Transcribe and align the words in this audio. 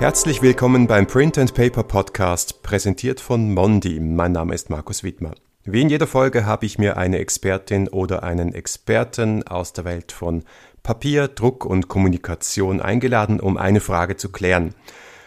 Herzlich 0.00 0.40
willkommen 0.40 0.86
beim 0.86 1.06
Print 1.06 1.36
and 1.36 1.52
Paper 1.52 1.82
Podcast, 1.82 2.62
präsentiert 2.62 3.20
von 3.20 3.52
Mondi. 3.52 4.00
Mein 4.00 4.32
Name 4.32 4.54
ist 4.54 4.70
Markus 4.70 5.04
Wittmer. 5.04 5.32
Wie 5.64 5.82
in 5.82 5.90
jeder 5.90 6.06
Folge 6.06 6.46
habe 6.46 6.64
ich 6.64 6.78
mir 6.78 6.96
eine 6.96 7.18
Expertin 7.18 7.86
oder 7.86 8.22
einen 8.22 8.54
Experten 8.54 9.46
aus 9.46 9.74
der 9.74 9.84
Welt 9.84 10.10
von 10.10 10.44
Papier, 10.82 11.28
Druck 11.28 11.66
und 11.66 11.88
Kommunikation 11.88 12.80
eingeladen, 12.80 13.40
um 13.40 13.58
eine 13.58 13.80
Frage 13.80 14.16
zu 14.16 14.32
klären. 14.32 14.74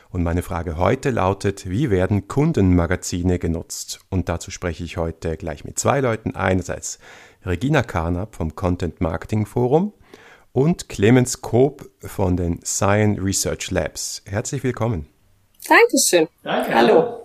Und 0.10 0.24
meine 0.24 0.42
Frage 0.42 0.76
heute 0.78 1.12
lautet, 1.12 1.70
wie 1.70 1.92
werden 1.92 2.28
Kundenmagazine 2.28 3.38
genutzt? 3.38 4.00
Und 4.10 4.28
dazu 4.28 4.50
spreche 4.50 4.84
ich 4.84 4.98
heute 4.98 5.38
gleich 5.38 5.66
mit 5.66 5.78
zwei 5.78 6.00
Leuten. 6.00 6.36
Einerseits 6.36 6.98
Regina 7.46 7.84
Karnap 7.84 8.36
vom 8.36 8.56
Content 8.56 9.02
Marketing 9.02 9.46
Forum 9.46 9.94
und 10.54 10.88
Clemens 10.88 11.42
Koop 11.42 11.90
von 12.00 12.38
den 12.38 12.62
Cyan 12.64 13.20
Research 13.20 13.72
Labs. 13.72 14.22
Herzlich 14.26 14.64
willkommen. 14.64 15.08
Dankeschön. 15.68 16.30
Danke. 16.44 16.74
Hallo. 16.74 17.20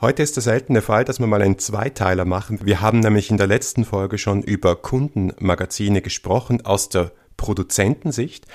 Heute 0.00 0.22
ist 0.22 0.36
der 0.36 0.42
seltene 0.42 0.80
Fall, 0.80 1.04
dass 1.04 1.18
wir 1.18 1.26
mal 1.26 1.42
einen 1.42 1.58
Zweiteiler 1.58 2.24
machen. 2.24 2.60
Wir 2.62 2.80
haben 2.80 3.00
nämlich 3.00 3.30
in 3.30 3.38
der 3.38 3.46
letzten 3.46 3.84
Folge 3.84 4.18
schon 4.18 4.42
über 4.42 4.76
Kundenmagazine 4.76 6.00
gesprochen 6.00 6.64
aus 6.64 6.88
der 6.88 7.10
Produzentensicht. 7.36 8.46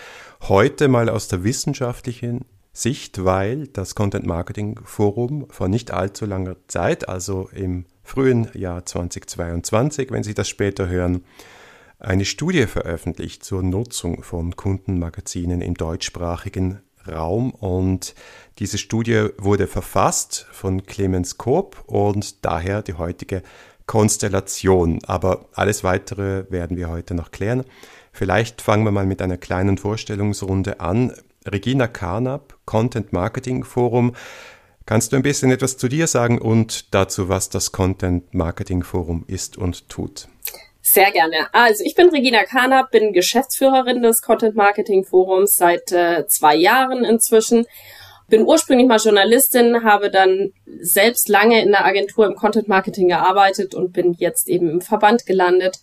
Heute 0.47 0.87
mal 0.87 1.09
aus 1.09 1.27
der 1.27 1.43
wissenschaftlichen 1.43 2.45
Sicht, 2.71 3.25
weil 3.25 3.67
das 3.67 3.95
Content 3.95 4.25
Marketing 4.25 4.79
Forum 4.83 5.47
vor 5.49 5.67
nicht 5.67 5.91
allzu 5.91 6.25
langer 6.25 6.55
Zeit, 6.67 7.09
also 7.09 7.49
im 7.53 7.85
frühen 8.03 8.49
Jahr 8.53 8.85
2022, 8.85 10.11
wenn 10.11 10.23
Sie 10.23 10.33
das 10.33 10.47
später 10.47 10.87
hören, 10.87 11.25
eine 11.99 12.23
Studie 12.23 12.65
veröffentlicht 12.65 13.43
zur 13.43 13.61
Nutzung 13.61 14.23
von 14.23 14.55
Kundenmagazinen 14.55 15.61
im 15.61 15.73
deutschsprachigen 15.73 16.81
Raum 17.07 17.51
und 17.51 18.15
diese 18.59 18.77
Studie 18.77 19.27
wurde 19.37 19.67
verfasst 19.67 20.47
von 20.51 20.85
Clemens 20.85 21.37
Koop 21.37 21.83
und 21.87 22.45
daher 22.45 22.81
die 22.81 22.93
heutige 22.93 23.43
Konstellation. 23.85 24.99
Aber 25.05 25.47
alles 25.53 25.83
weitere 25.83 26.49
werden 26.49 26.77
wir 26.77 26.89
heute 26.89 27.15
noch 27.15 27.31
klären. 27.31 27.63
Vielleicht 28.13 28.61
fangen 28.61 28.85
wir 28.85 28.91
mal 28.91 29.05
mit 29.05 29.21
einer 29.21 29.37
kleinen 29.37 29.77
Vorstellungsrunde 29.77 30.79
an. 30.79 31.13
Regina 31.45 31.87
Karnap, 31.87 32.57
Content 32.65 33.11
Marketing 33.13 33.63
Forum. 33.63 34.13
Kannst 34.85 35.11
du 35.11 35.17
ein 35.17 35.23
bisschen 35.23 35.51
etwas 35.51 35.77
zu 35.77 35.87
dir 35.87 36.07
sagen 36.07 36.39
und 36.39 36.93
dazu, 36.93 37.29
was 37.29 37.49
das 37.49 37.71
Content 37.71 38.33
Marketing 38.33 38.83
Forum 38.83 39.23
ist 39.27 39.57
und 39.57 39.89
tut? 39.89 40.27
Sehr 40.91 41.11
gerne. 41.11 41.53
Also 41.53 41.83
ich 41.83 41.93
bin 41.93 42.09
Regina 42.09 42.43
Kahner, 42.45 42.87
bin 42.89 43.13
Geschäftsführerin 43.13 44.01
des 44.01 44.23
Content 44.23 44.55
Marketing 44.55 45.03
Forums 45.03 45.55
seit 45.55 45.91
äh, 45.91 46.25
zwei 46.25 46.55
Jahren 46.55 47.05
inzwischen. 47.05 47.67
Bin 48.27 48.41
ursprünglich 48.41 48.87
mal 48.87 48.97
Journalistin, 48.97 49.83
habe 49.83 50.09
dann 50.09 50.51
selbst 50.81 51.29
lange 51.29 51.61
in 51.61 51.69
der 51.69 51.85
Agentur 51.85 52.25
im 52.25 52.33
Content 52.33 52.67
Marketing 52.67 53.07
gearbeitet 53.07 53.75
und 53.75 53.93
bin 53.93 54.15
jetzt 54.17 54.47
eben 54.47 54.67
im 54.67 54.81
Verband 54.81 55.27
gelandet. 55.27 55.77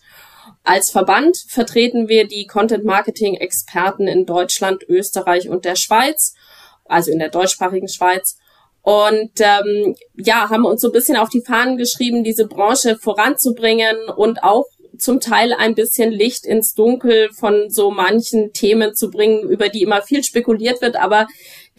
Als 0.65 0.91
Verband 0.91 1.37
vertreten 1.47 2.09
wir 2.09 2.27
die 2.27 2.45
Content 2.45 2.83
Marketing 2.83 3.35
Experten 3.35 4.09
in 4.09 4.25
Deutschland, 4.25 4.83
Österreich 4.89 5.47
und 5.47 5.63
der 5.63 5.77
Schweiz, 5.77 6.35
also 6.83 7.11
in 7.11 7.19
der 7.19 7.29
deutschsprachigen 7.29 7.87
Schweiz. 7.87 8.37
Und 8.81 9.31
ähm, 9.39 9.95
ja, 10.15 10.49
haben 10.49 10.65
uns 10.65 10.81
so 10.81 10.87
ein 10.89 10.93
bisschen 10.93 11.17
auf 11.17 11.29
die 11.29 11.41
Fahnen 11.41 11.77
geschrieben, 11.77 12.23
diese 12.23 12.47
Branche 12.47 12.97
voranzubringen 12.97 13.97
und 14.15 14.43
auch 14.43 14.65
zum 14.97 15.19
Teil 15.19 15.53
ein 15.53 15.75
bisschen 15.75 16.11
Licht 16.11 16.45
ins 16.45 16.73
Dunkel 16.73 17.29
von 17.31 17.69
so 17.69 17.91
manchen 17.91 18.53
Themen 18.53 18.95
zu 18.95 19.09
bringen, 19.09 19.49
über 19.49 19.69
die 19.69 19.83
immer 19.83 20.01
viel 20.01 20.23
spekuliert 20.23 20.81
wird, 20.81 20.95
aber 20.95 21.27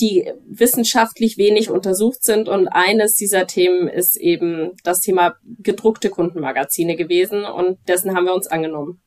die 0.01 0.31
wissenschaftlich 0.47 1.39
wenig 1.39 1.71
untersucht 1.71 2.23
sind. 2.23 2.49
Und 2.49 2.69
eines 2.69 3.15
dieser 3.15 3.47
Themen 3.47 3.89
ist 3.89 4.17
eben 4.17 4.73
das 4.85 5.01
Thema 5.01 5.37
gedruckte 5.59 6.11
Kundenmagazine 6.11 6.97
gewesen 6.97 7.45
und 7.45 7.79
dessen 7.89 8.15
haben 8.15 8.25
wir 8.25 8.35
uns 8.35 8.47
angenommen. 8.47 9.01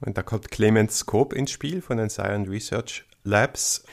Und 0.00 0.18
da 0.18 0.22
kommt 0.22 0.50
Clemens 0.50 0.98
Scope 0.98 1.34
ins 1.34 1.50
Spiel 1.50 1.80
von 1.80 1.96
den 1.96 2.10
Science 2.10 2.48
Research 2.50 3.04
Labs. 3.22 3.84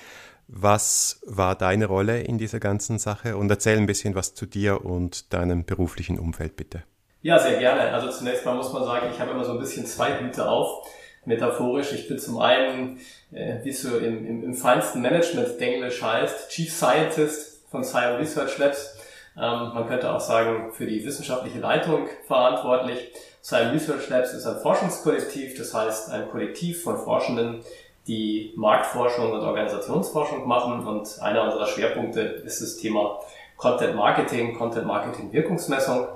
Was 0.48 1.22
war 1.26 1.56
deine 1.56 1.86
Rolle 1.86 2.22
in 2.22 2.38
dieser 2.38 2.60
ganzen 2.60 3.00
Sache? 3.00 3.38
Und 3.38 3.50
erzähl 3.50 3.78
ein 3.78 3.86
bisschen 3.86 4.16
was 4.16 4.34
zu 4.34 4.46
dir 4.46 4.84
und 4.84 5.32
deinem 5.34 5.64
beruflichen 5.64 6.20
Umfeld, 6.20 6.58
bitte. 6.58 6.84
Ja, 7.24 7.38
sehr 7.38 7.60
gerne. 7.60 7.94
Also 7.94 8.10
zunächst 8.10 8.46
mal 8.46 8.56
muss 8.56 8.74
man 8.74 8.84
sagen, 8.84 9.08
ich 9.14 9.20
habe 9.20 9.32
immer 9.32 9.44
so 9.44 9.52
ein 9.52 9.60
bisschen 9.60 9.86
zwei 9.86 10.20
Hüte 10.20 10.50
auf, 10.50 10.88
metaphorisch. 11.26 11.94
Ich 11.94 12.08
bin 12.08 12.18
zum 12.18 12.40
einen, 12.40 13.00
äh, 13.32 13.64
wie 13.64 13.70
es 13.70 13.84
so 13.84 13.98
im, 13.98 14.26
im, 14.26 14.44
im 14.44 14.54
feinsten 14.56 15.02
Management-Englisch 15.02 16.02
heißt, 16.02 16.50
Chief 16.50 16.74
Scientist 16.74 17.62
von 17.70 17.84
Science 17.84 18.20
Research 18.20 18.58
Labs. 18.58 18.98
Ähm, 19.38 19.72
man 19.74 19.88
könnte 19.88 20.12
auch 20.12 20.20
sagen, 20.20 20.74
für 20.74 20.88
die 20.88 21.06
wissenschaftliche 21.06 21.60
Leitung 21.60 22.08
verantwortlich. 22.26 23.12
Science 23.44 23.74
Research 23.74 24.10
Labs 24.10 24.34
ist 24.34 24.48
ein 24.48 24.60
Forschungskollektiv, 24.60 25.56
das 25.60 25.76
heißt 25.76 26.10
ein 26.10 26.28
Kollektiv 26.30 26.82
von 26.82 26.98
Forschenden, 26.98 27.64
die 28.08 28.52
Marktforschung 28.56 29.32
und 29.32 29.42
Organisationsforschung 29.42 30.48
machen. 30.48 30.88
Und 30.88 31.20
einer 31.22 31.44
unserer 31.44 31.68
Schwerpunkte 31.68 32.22
ist 32.22 32.62
das 32.62 32.78
Thema 32.78 33.20
Content 33.58 33.96
Marketing, 33.96 34.58
Content 34.58 34.88
Marketing 34.88 35.32
Wirkungsmessung. 35.32 36.08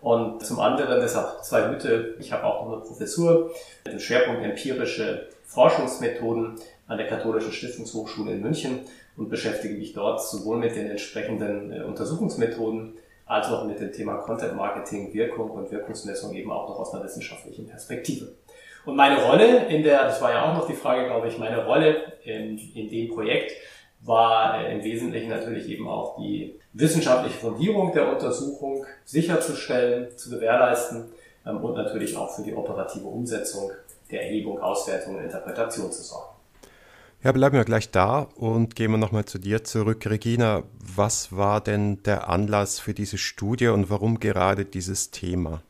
Und 0.00 0.44
zum 0.44 0.60
anderen, 0.60 1.00
deshalb 1.00 1.44
zwei 1.44 1.70
Hüte, 1.70 2.16
ich 2.18 2.32
habe 2.32 2.44
auch 2.44 2.66
noch 2.66 2.72
eine 2.72 2.82
Professur 2.82 3.50
mit 3.84 3.92
dem 3.92 4.00
Schwerpunkt 4.00 4.42
empirische 4.42 5.28
Forschungsmethoden 5.44 6.58
an 6.86 6.98
der 6.98 7.06
Katholischen 7.06 7.52
Stiftungshochschule 7.52 8.32
in 8.32 8.40
München 8.40 8.80
und 9.16 9.28
beschäftige 9.28 9.74
mich 9.74 9.92
dort 9.92 10.22
sowohl 10.22 10.58
mit 10.58 10.74
den 10.74 10.90
entsprechenden 10.90 11.72
äh, 11.72 11.82
Untersuchungsmethoden 11.82 12.94
als 13.26 13.48
auch 13.48 13.64
mit 13.64 13.78
dem 13.78 13.92
Thema 13.92 14.16
Content 14.16 14.56
Marketing, 14.56 15.12
Wirkung 15.12 15.50
und 15.50 15.70
Wirkungsmessung 15.70 16.34
eben 16.34 16.50
auch 16.50 16.68
noch 16.68 16.80
aus 16.80 16.94
einer 16.94 17.04
wissenschaftlichen 17.04 17.68
Perspektive. 17.68 18.32
Und 18.86 18.96
meine 18.96 19.22
Rolle 19.22 19.66
in 19.66 19.82
der, 19.82 20.04
das 20.04 20.22
war 20.22 20.32
ja 20.32 20.50
auch 20.50 20.54
noch 20.54 20.66
die 20.66 20.74
Frage, 20.74 21.06
glaube 21.06 21.28
ich, 21.28 21.38
meine 21.38 21.64
Rolle 21.64 22.14
in, 22.24 22.58
in 22.74 22.88
dem 22.88 23.08
Projekt 23.10 23.52
war 24.00 24.64
äh, 24.64 24.72
im 24.72 24.82
Wesentlichen 24.82 25.28
natürlich 25.28 25.68
eben 25.68 25.88
auch 25.88 26.16
die 26.16 26.59
wissenschaftliche 26.72 27.38
Fundierung 27.38 27.92
der 27.92 28.12
Untersuchung 28.12 28.86
sicherzustellen, 29.04 30.16
zu 30.16 30.30
gewährleisten 30.30 31.06
ähm, 31.46 31.58
und 31.58 31.74
natürlich 31.74 32.16
auch 32.16 32.34
für 32.34 32.42
die 32.42 32.54
operative 32.54 33.06
Umsetzung 33.06 33.70
der 34.10 34.22
Erhebung, 34.22 34.60
Auswertung 34.60 35.16
und 35.16 35.24
Interpretation 35.24 35.90
zu 35.90 36.02
sorgen. 36.02 36.30
Ja, 37.22 37.32
bleiben 37.32 37.54
wir 37.54 37.64
gleich 37.64 37.90
da 37.90 38.28
und 38.36 38.76
gehen 38.76 38.90
wir 38.92 38.98
nochmal 38.98 39.26
zu 39.26 39.38
dir 39.38 39.62
zurück. 39.62 40.06
Regina, 40.06 40.62
was 40.78 41.36
war 41.36 41.60
denn 41.60 42.02
der 42.04 42.30
Anlass 42.30 42.78
für 42.78 42.94
diese 42.94 43.18
Studie 43.18 43.68
und 43.68 43.90
warum 43.90 44.20
gerade 44.20 44.64
dieses 44.64 45.10
Thema? 45.10 45.62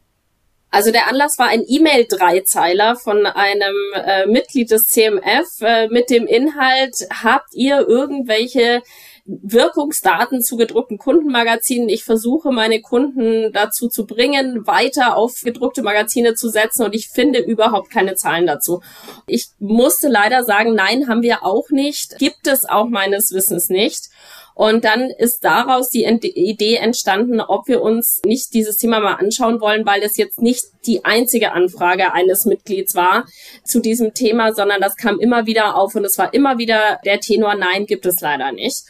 Also 0.71 0.93
der 0.93 1.09
Anlass 1.09 1.37
war 1.39 1.49
ein 1.49 1.65
E-Mail-Dreizeiler 1.67 2.95
von 2.95 3.27
einem 3.27 3.75
äh, 3.95 4.27
Mitglied 4.27 4.71
des 4.71 4.87
CMF 4.87 5.49
äh, 5.63 5.89
mit 5.89 6.11
dem 6.11 6.29
Inhalt, 6.29 7.09
habt 7.11 7.53
ihr 7.55 7.81
irgendwelche 7.89 8.83
Wirkungsdaten 9.43 10.43
zu 10.43 10.57
gedruckten 10.57 10.99
Kundenmagazinen. 10.99 11.89
Ich 11.89 12.05
versuche 12.05 12.51
meine 12.51 12.81
Kunden 12.81 13.53
dazu 13.53 13.89
zu 13.89 14.07
bringen, 14.07 14.67
weiter 14.67 15.17
auf 15.17 15.41
gedruckte 15.43 15.83
Magazine 15.83 16.35
zu 16.35 16.49
setzen 16.49 16.85
und 16.85 16.95
ich 16.95 17.09
finde 17.09 17.39
überhaupt 17.39 17.91
keine 17.91 18.15
Zahlen 18.15 18.47
dazu. 18.47 18.81
Ich 19.27 19.49
musste 19.59 20.09
leider 20.09 20.45
sagen, 20.45 20.75
nein, 20.75 21.09
haben 21.09 21.23
wir 21.23 21.45
auch 21.45 21.71
nicht. 21.71 22.19
Gibt 22.19 22.47
es 22.47 22.69
auch 22.69 22.89
meines 22.89 23.33
Wissens 23.33 23.69
nicht. 23.69 24.09
Und 24.55 24.85
dann 24.85 25.11
ist 25.11 25.45
daraus 25.45 25.89
die 25.89 26.05
Idee 26.05 26.77
entstanden, 26.77 27.41
ob 27.41 27.67
wir 27.69 27.81
uns 27.81 28.21
nicht 28.27 28.53
dieses 28.53 28.77
Thema 28.77 29.01
mal 29.01 29.15
anschauen 29.15 29.61
wollen, 29.61 29.87
weil 29.87 30.03
es 30.03 30.17
jetzt 30.17 30.43
nicht 30.43 30.65
die 30.85 31.05
einzige 31.05 31.53
Anfrage 31.53 32.13
eines 32.13 32.45
Mitglieds 32.45 32.95
war 32.95 33.25
zu 33.65 33.81
diesem 33.81 34.13
Thema, 34.13 34.53
sondern 34.53 34.81
das 34.81 34.97
kam 34.97 35.19
immer 35.19 35.47
wieder 35.47 35.77
auf 35.77 35.95
und 35.95 36.05
es 36.05 36.19
war 36.19 36.35
immer 36.35 36.59
wieder 36.59 36.99
der 37.05 37.21
Tenor, 37.21 37.55
nein, 37.55 37.87
gibt 37.87 38.05
es 38.05 38.21
leider 38.21 38.53
nicht. 38.53 38.85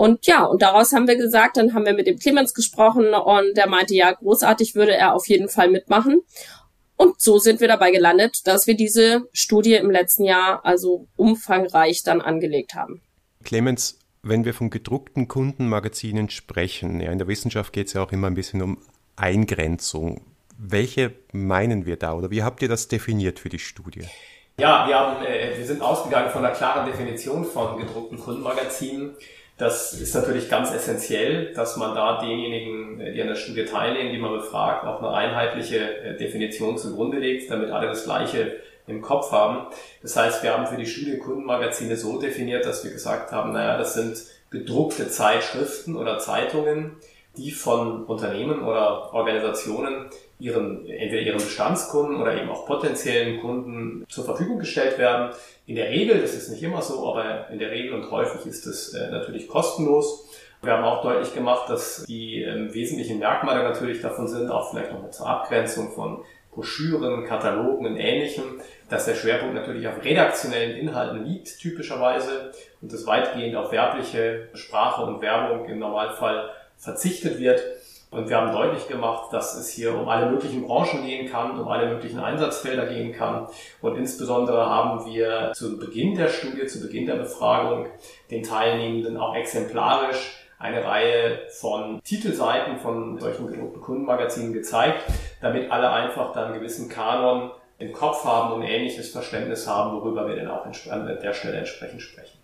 Und 0.00 0.26
ja, 0.26 0.44
und 0.44 0.62
daraus 0.62 0.94
haben 0.94 1.06
wir 1.06 1.16
gesagt, 1.18 1.58
dann 1.58 1.74
haben 1.74 1.84
wir 1.84 1.92
mit 1.92 2.06
dem 2.06 2.18
Clemens 2.18 2.54
gesprochen 2.54 3.12
und 3.12 3.54
der 3.54 3.68
meinte, 3.68 3.94
ja, 3.94 4.10
großartig 4.12 4.74
würde 4.74 4.96
er 4.96 5.12
auf 5.12 5.28
jeden 5.28 5.50
Fall 5.50 5.68
mitmachen. 5.68 6.22
Und 6.96 7.20
so 7.20 7.38
sind 7.38 7.60
wir 7.60 7.68
dabei 7.68 7.90
gelandet, 7.90 8.46
dass 8.46 8.66
wir 8.66 8.74
diese 8.74 9.28
Studie 9.34 9.74
im 9.74 9.90
letzten 9.90 10.24
Jahr 10.24 10.64
also 10.64 11.06
umfangreich 11.16 12.02
dann 12.02 12.22
angelegt 12.22 12.72
haben. 12.72 13.02
Clemens, 13.44 13.98
wenn 14.22 14.46
wir 14.46 14.54
von 14.54 14.70
gedruckten 14.70 15.28
Kundenmagazinen 15.28 16.30
sprechen, 16.30 16.98
ja, 17.02 17.12
in 17.12 17.18
der 17.18 17.28
Wissenschaft 17.28 17.74
geht 17.74 17.88
es 17.88 17.92
ja 17.92 18.02
auch 18.02 18.10
immer 18.10 18.28
ein 18.28 18.34
bisschen 18.34 18.62
um 18.62 18.78
Eingrenzung. 19.16 20.22
Welche 20.56 21.12
meinen 21.32 21.84
wir 21.84 21.98
da 21.98 22.14
oder 22.14 22.30
wie 22.30 22.42
habt 22.42 22.62
ihr 22.62 22.68
das 22.70 22.88
definiert 22.88 23.38
für 23.38 23.50
die 23.50 23.58
Studie? 23.58 24.06
Ja, 24.58 24.88
wir, 24.88 24.98
haben, 24.98 25.26
äh, 25.26 25.58
wir 25.58 25.66
sind 25.66 25.82
ausgegangen 25.82 26.30
von 26.30 26.42
einer 26.42 26.54
klaren 26.54 26.86
Definition 26.86 27.44
von 27.44 27.78
gedruckten 27.78 28.18
Kundenmagazinen. 28.18 29.14
Das 29.60 29.92
ist 29.92 30.14
natürlich 30.14 30.48
ganz 30.48 30.72
essentiell, 30.72 31.52
dass 31.52 31.76
man 31.76 31.94
da 31.94 32.18
denjenigen, 32.18 32.98
äh, 32.98 33.12
die 33.12 33.20
an 33.20 33.28
der 33.28 33.34
Studie 33.34 33.66
teilnehmen, 33.66 34.10
die 34.10 34.18
man 34.18 34.32
befragt, 34.32 34.86
auch 34.86 35.02
eine 35.02 35.12
einheitliche 35.12 35.78
äh, 35.78 36.16
Definition 36.16 36.78
zugrunde 36.78 37.18
legt, 37.18 37.50
damit 37.50 37.70
alle 37.70 37.88
das 37.88 38.04
Gleiche 38.04 38.56
im 38.86 39.02
Kopf 39.02 39.30
haben. 39.32 39.66
Das 40.00 40.16
heißt, 40.16 40.42
wir 40.42 40.54
haben 40.56 40.66
für 40.66 40.78
die 40.78 40.86
Studie 40.86 41.18
Kundenmagazine 41.18 41.98
so 41.98 42.18
definiert, 42.18 42.64
dass 42.64 42.84
wir 42.84 42.90
gesagt 42.90 43.32
haben, 43.32 43.52
naja, 43.52 43.76
das 43.76 43.92
sind 43.92 44.16
gedruckte 44.48 45.10
Zeitschriften 45.10 45.94
oder 45.94 46.18
Zeitungen, 46.18 46.96
die 47.36 47.50
von 47.50 48.06
Unternehmen 48.06 48.62
oder 48.62 49.12
Organisationen 49.12 50.06
ihren, 50.40 50.88
entweder 50.88 51.22
ihren 51.22 51.38
Bestandskunden 51.38 52.20
oder 52.20 52.34
eben 52.34 52.50
auch 52.50 52.66
potenziellen 52.66 53.40
Kunden 53.40 54.04
zur 54.08 54.24
Verfügung 54.24 54.58
gestellt 54.58 54.98
werden. 54.98 55.34
In 55.66 55.76
der 55.76 55.90
Regel, 55.90 56.20
das 56.20 56.34
ist 56.34 56.48
nicht 56.50 56.62
immer 56.62 56.82
so, 56.82 57.08
aber 57.08 57.48
in 57.50 57.58
der 57.58 57.70
Regel 57.70 57.94
und 57.94 58.10
häufig 58.10 58.46
ist 58.46 58.66
es 58.66 58.94
äh, 58.94 59.10
natürlich 59.10 59.48
kostenlos. 59.48 60.28
Wir 60.62 60.72
haben 60.72 60.84
auch 60.84 61.02
deutlich 61.02 61.32
gemacht, 61.34 61.70
dass 61.70 62.04
die 62.04 62.42
ähm, 62.42 62.74
wesentlichen 62.74 63.18
Merkmale 63.18 63.62
natürlich 63.62 64.02
davon 64.02 64.28
sind, 64.28 64.50
auch 64.50 64.70
vielleicht 64.70 64.92
noch 64.92 65.10
zur 65.10 65.26
Abgrenzung 65.26 65.92
von 65.92 66.22
Broschüren, 66.52 67.24
Katalogen 67.24 67.86
und 67.86 67.96
Ähnlichem, 67.96 68.60
dass 68.88 69.06
der 69.06 69.14
Schwerpunkt 69.14 69.54
natürlich 69.54 69.86
auf 69.86 70.04
redaktionellen 70.04 70.76
Inhalten 70.76 71.24
liegt, 71.24 71.58
typischerweise, 71.58 72.52
und 72.82 72.92
das 72.92 73.06
weitgehend 73.06 73.56
auf 73.56 73.72
werbliche 73.72 74.48
Sprache 74.54 75.02
und 75.02 75.22
Werbung 75.22 75.66
im 75.66 75.78
Normalfall 75.78 76.50
verzichtet 76.76 77.38
wird. 77.38 77.62
Und 78.10 78.28
wir 78.28 78.36
haben 78.36 78.50
deutlich 78.50 78.88
gemacht, 78.88 79.32
dass 79.32 79.54
es 79.54 79.68
hier 79.68 79.96
um 79.96 80.08
alle 80.08 80.30
möglichen 80.30 80.66
Branchen 80.66 81.06
gehen 81.06 81.30
kann, 81.30 81.58
um 81.58 81.68
alle 81.68 81.88
möglichen 81.94 82.18
Einsatzfelder 82.18 82.86
gehen 82.86 83.12
kann. 83.12 83.46
Und 83.80 83.96
insbesondere 83.96 84.66
haben 84.66 85.06
wir 85.06 85.52
zu 85.54 85.78
Beginn 85.78 86.16
der 86.16 86.28
Studie, 86.28 86.66
zu 86.66 86.80
Beginn 86.80 87.06
der 87.06 87.14
Befragung 87.14 87.86
den 88.30 88.42
Teilnehmenden 88.42 89.16
auch 89.16 89.36
exemplarisch 89.36 90.36
eine 90.58 90.84
Reihe 90.84 91.38
von 91.58 92.02
Titelseiten 92.02 92.78
von 92.78 93.18
solchen 93.18 93.46
gedruckten 93.46 93.80
Kundenmagazinen 93.80 94.52
gezeigt, 94.52 95.04
damit 95.40 95.70
alle 95.70 95.90
einfach 95.90 96.32
dann 96.32 96.46
einen 96.46 96.54
gewissen 96.54 96.88
Kanon 96.88 97.52
im 97.78 97.92
Kopf 97.92 98.24
haben 98.24 98.52
und 98.52 98.62
ein 98.62 98.68
ähnliches 98.68 99.10
Verständnis 99.10 99.66
haben, 99.66 99.96
worüber 99.96 100.28
wir 100.28 100.36
dann 100.36 100.48
auch 100.48 100.66
an 100.66 101.06
der 101.06 101.32
Stelle 101.32 101.56
entsprechend 101.56 102.02
sprechen. 102.02 102.38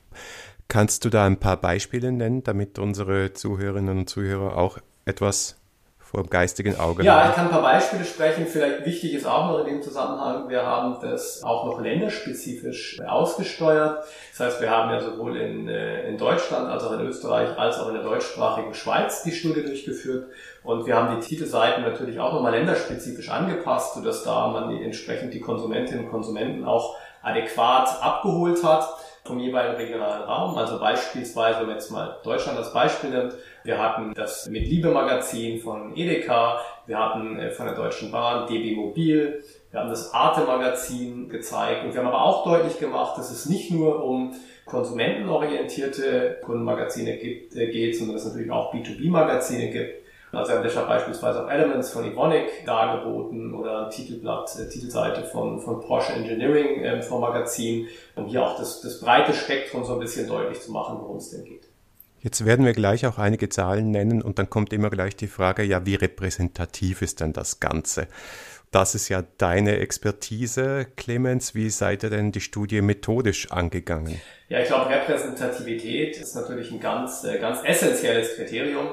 Kannst 0.69 1.05
du 1.05 1.11
da 1.11 1.27
ein 1.27 1.39
paar 1.39 1.59
Beispiele 1.59 2.11
nennen, 2.11 2.43
damit 2.43 2.79
unsere 2.79 3.35
Zuhörerinnen 3.35 3.99
und 3.99 4.09
Zuhörer 4.09 4.57
auch 4.57 4.79
etwas 5.07 5.57
vor 5.99 6.23
dem 6.23 6.31
geistigen 6.31 6.79
Auge 6.79 7.03
Ja, 7.03 7.29
ich 7.29 7.35
kann 7.35 7.47
ein 7.47 7.51
paar 7.51 7.63
Beispiele 7.63 8.05
sprechen. 8.05 8.47
Vielleicht 8.47 8.87
wichtig 8.87 9.13
ist 9.13 9.27
auch 9.27 9.51
noch 9.51 9.59
in 9.61 9.67
dem 9.67 9.83
Zusammenhang, 9.83 10.49
wir 10.49 10.65
haben 10.65 10.99
das 11.01 11.43
auch 11.43 11.67
noch 11.67 11.81
länderspezifisch 11.81 13.01
ausgesteuert. 13.01 14.05
Das 14.31 14.47
heißt, 14.47 14.61
wir 14.61 14.71
haben 14.71 14.91
ja 14.91 15.01
sowohl 15.01 15.37
in, 15.37 15.69
äh, 15.69 16.09
in 16.09 16.17
Deutschland 16.17 16.69
als 16.69 16.85
auch 16.85 16.93
in 16.93 17.01
Österreich 17.01 17.59
als 17.59 17.79
auch 17.79 17.89
in 17.89 17.95
der 17.95 18.05
deutschsprachigen 18.05 18.73
Schweiz 18.73 19.25
die 19.25 19.33
Studie 19.33 19.65
durchgeführt. 19.65 20.29
Und 20.63 20.87
wir 20.87 20.95
haben 20.95 21.21
die 21.21 21.27
Titelseiten 21.27 21.83
natürlich 21.83 22.21
auch 22.21 22.33
nochmal 22.33 22.53
länderspezifisch 22.53 23.29
angepasst, 23.29 23.95
sodass 23.95 24.23
da 24.23 24.47
man 24.49 24.71
die, 24.71 24.85
entsprechend 24.85 25.35
die 25.35 25.41
Konsumentinnen 25.41 26.05
und 26.05 26.11
Konsumenten 26.11 26.65
auch 26.65 26.97
adäquat 27.23 28.01
abgeholt 28.01 28.63
hat 28.63 28.89
vom 29.25 29.41
jeweiligen 29.41 29.77
regionalen 29.77 30.23
Raum. 30.23 30.57
Also 30.57 30.79
beispielsweise, 30.79 31.61
wenn 31.61 31.67
man 31.67 31.77
jetzt 31.77 31.91
mal 31.91 32.17
Deutschland 32.23 32.57
als 32.59 32.73
Beispiel 32.73 33.11
nimmt, 33.11 33.35
wir 33.67 33.79
hatten 33.79 34.15
das 34.15 34.49
Mit 34.49 34.67
Liebe 34.69 34.91
Magazin 34.91 35.61
von 35.61 35.97
Edeka, 35.97 36.61
wir 36.87 36.99
hatten 36.99 37.39
äh, 37.39 37.51
von 37.51 37.67
der 37.67 37.75
Deutschen 37.75 38.11
Bahn 38.11 38.47
DB 38.47 38.75
Mobil, 38.75 39.43
wir 39.71 39.81
haben 39.81 39.91
das 39.91 40.15
Arte 40.15 40.43
Magazin 40.43 41.29
gezeigt 41.29 41.85
und 41.85 41.93
wir 41.93 42.01
haben 42.01 42.09
aber 42.09 42.23
auch 42.23 42.45
deutlich 42.45 42.79
gemacht, 42.79 43.19
dass 43.19 43.31
es 43.31 43.47
nicht 43.47 43.71
nur 43.71 44.05
um 44.05 44.33
konsumentenorientierte 44.65 46.39
Kundenmagazine 46.45 47.17
gibt, 47.17 47.55
äh, 47.57 47.71
geht, 47.71 47.97
sondern 47.97 48.17
dass 48.17 48.25
es 48.25 48.33
natürlich 48.33 48.53
auch 48.53 48.73
B2B-Magazine 48.73 49.71
gibt 49.71 50.07
also 50.37 50.51
wir 50.51 50.57
haben 50.57 50.65
deshalb 50.65 50.89
beispielsweise 50.89 51.45
auch 51.45 51.51
Elements 51.51 51.91
von 51.91 52.05
Evonik 52.05 52.65
dargeboten 52.67 53.55
oder 53.55 53.89
Titelblatt, 53.89 54.55
äh, 54.59 54.69
Titelseite 54.69 55.23
von, 55.25 55.61
von 55.61 55.81
Porsche 55.81 56.13
Engineering 56.13 56.83
äh, 56.83 57.03
vom 57.03 57.21
Magazin, 57.21 57.89
um 58.17 58.27
hier 58.27 58.43
auch 58.43 58.59
das, 58.59 58.81
das 58.81 59.01
breite 59.01 59.33
Spektrum 59.33 59.85
so 59.85 59.95
ein 59.95 60.01
bisschen 60.01 60.29
deutlich 60.29 60.61
zu 60.61 60.73
machen, 60.73 60.99
worum 61.01 61.17
es 61.17 61.31
denn 61.31 61.45
geht. 61.45 61.69
Jetzt 62.27 62.45
werden 62.45 62.67
wir 62.67 62.73
gleich 62.73 63.07
auch 63.07 63.19
einige 63.19 63.49
Zahlen 63.51 63.93
nennen 63.93 64.21
und 64.21 64.41
dann 64.41 64.51
kommt 64.51 64.73
immer 64.73 64.91
gleich 64.91 65.15
die 65.15 65.29
Frage, 65.29 65.63
ja, 65.63 65.87
wie 65.87 65.95
repräsentativ 65.95 67.01
ist 67.01 67.21
denn 67.21 67.33
das 67.33 67.61
Ganze? 67.61 68.09
Das 68.73 68.97
ist 68.97 69.09
ja 69.09 69.23
deine 69.39 69.79
Expertise, 69.79 70.89
Clemens. 70.97 71.55
Wie 71.55 71.71
seid 71.71 72.03
ihr 72.03 72.11
denn 72.11 72.33
die 72.33 72.41
Studie 72.41 72.83
methodisch 72.83 73.53
angegangen? 73.53 74.21
Ja, 74.49 74.59
ich 74.59 74.67
glaube, 74.67 74.91
Repräsentativität 74.91 76.17
ist 76.17 76.35
natürlich 76.35 76.73
ein 76.73 76.81
ganz, 76.81 77.23
äh, 77.23 77.39
ganz 77.39 77.61
essentielles 77.63 78.35
Kriterium. 78.35 78.89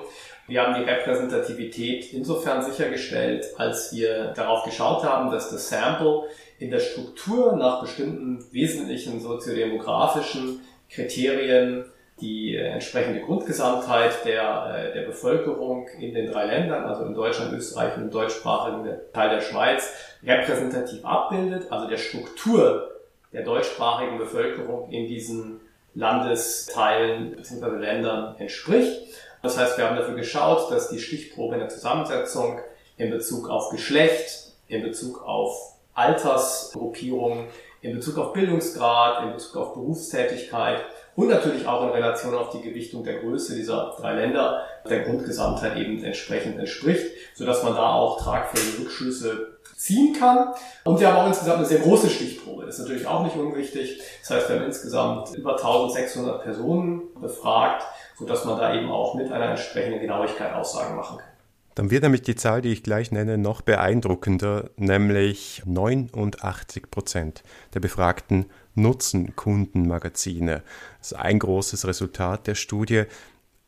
Wir 0.46 0.62
haben 0.62 0.76
die 0.76 0.88
Repräsentativität 0.88 2.14
insofern 2.14 2.62
sichergestellt, 2.64 3.48
als 3.58 3.92
wir 3.94 4.26
darauf 4.36 4.64
geschaut 4.64 5.04
haben, 5.04 5.32
dass 5.32 5.50
das 5.50 5.70
Sample 5.70 6.26
in 6.60 6.70
der 6.70 6.82
Struktur 6.82 7.56
nach 7.56 7.82
bestimmten 7.82 8.46
wesentlichen 8.52 9.20
soziodemografischen 9.20 10.60
Kriterien 10.88 11.86
die 12.22 12.56
entsprechende 12.56 13.22
Grundgesamtheit 13.22 14.26
der, 14.26 14.76
äh, 14.76 14.94
der 14.94 15.02
Bevölkerung 15.02 15.88
in 16.00 16.14
den 16.14 16.32
drei 16.32 16.46
Ländern, 16.46 16.86
also 16.86 17.06
in 17.06 17.14
Deutschland, 17.14 17.54
Österreich 17.54 17.98
und 17.98 18.04
im 18.04 18.12
deutschsprachigen 18.12 18.88
Teil 19.14 19.30
der 19.30 19.42
Schweiz, 19.42 19.94
repräsentativ 20.24 21.04
abbildet, 21.04 21.72
also 21.72 21.88
der 21.88 21.98
Struktur 21.98 22.92
der 23.34 23.44
deutschsprachigen 23.44 24.18
Bevölkerung 24.18 24.90
in 24.92 25.08
diesen 25.08 25.60
Landesteilen 25.96 27.36
bzw. 27.36 27.78
Ländern 27.78 28.36
entspricht. 28.38 29.08
Das 29.42 29.58
heißt, 29.58 29.78
wir 29.78 29.86
haben 29.86 29.98
dafür 29.98 30.16
geschaut, 30.16 30.72
dass 30.72 30.90
die 30.90 31.00
Stichprobe 31.00 31.56
in 31.56 31.62
der 31.62 31.70
Zusammensetzung 31.70 32.60
in 32.98 33.10
Bezug 33.10 33.50
auf 33.50 33.70
Geschlecht, 33.70 34.54
in 34.68 34.84
Bezug 34.84 35.24
auf 35.26 35.74
Altersgruppierung, 35.94 37.48
in 37.82 37.96
Bezug 37.96 38.18
auf 38.18 38.34
Bildungsgrad, 38.34 39.24
in 39.24 39.34
Bezug 39.34 39.58
auf 39.58 39.74
Berufstätigkeit 39.74 40.84
und 41.16 41.30
natürlich 41.30 41.68
auch 41.68 41.84
in 41.84 41.90
Relation 41.90 42.36
auf 42.36 42.50
die 42.50 42.62
Gewichtung 42.62 43.04
der 43.04 43.20
Größe 43.20 43.56
dieser 43.56 43.96
drei 44.00 44.14
Länder 44.14 44.66
der 44.90 45.02
Grundgesamtheit 45.02 45.78
eben 45.78 46.04
entsprechend 46.04 46.58
entspricht, 46.60 47.06
sodass 47.36 47.64
man 47.64 47.76
da 47.76 47.94
auch 47.94 48.22
tragfähige 48.22 48.84
Rückschlüsse 48.84 49.58
ziehen 49.76 50.16
kann. 50.18 50.54
Und 50.86 51.00
wir 51.00 51.08
haben 51.08 51.18
auch 51.18 51.28
insgesamt 51.28 51.58
eine 51.58 51.66
sehr 51.66 51.80
große 51.80 52.10
Stichprobe. 52.10 52.66
Das 52.66 52.76
ist 52.76 52.82
natürlich 52.82 53.08
auch 53.08 53.24
nicht 53.24 53.36
unwichtig. 53.36 54.02
Das 54.22 54.30
heißt, 54.30 54.50
wir 54.50 54.56
haben 54.58 54.66
insgesamt 54.66 55.36
über 55.36 55.58
1600 55.58 56.42
Personen 56.44 57.02
befragt 57.20 57.84
sodass 58.18 58.46
man 58.46 58.58
da 58.58 58.74
eben 58.76 58.92
auch 58.92 59.16
mit 59.16 59.32
einer 59.32 59.50
entsprechenden 59.50 60.00
Genauigkeit 60.00 60.54
Aussagen 60.54 60.96
machen 60.96 61.18
kann. 61.18 61.33
Dann 61.76 61.90
wird 61.90 62.04
nämlich 62.04 62.22
die 62.22 62.36
Zahl, 62.36 62.62
die 62.62 62.72
ich 62.72 62.84
gleich 62.84 63.12
nenne, 63.12 63.38
noch 63.38 63.62
beeindruckender, 63.62 64.70
nämlich 64.78 65.64
89 65.66 66.92
Prozent 66.92 67.44
der 67.74 67.80
Befragten 67.80 68.46
nutzen 68.76 69.36
Kundenmagazine. 69.36 70.64
Das 71.00 71.12
ist 71.12 71.18
ein 71.18 71.40
großes 71.40 71.88
Resultat 71.88 72.48
der 72.48 72.56
Studie. 72.56 73.04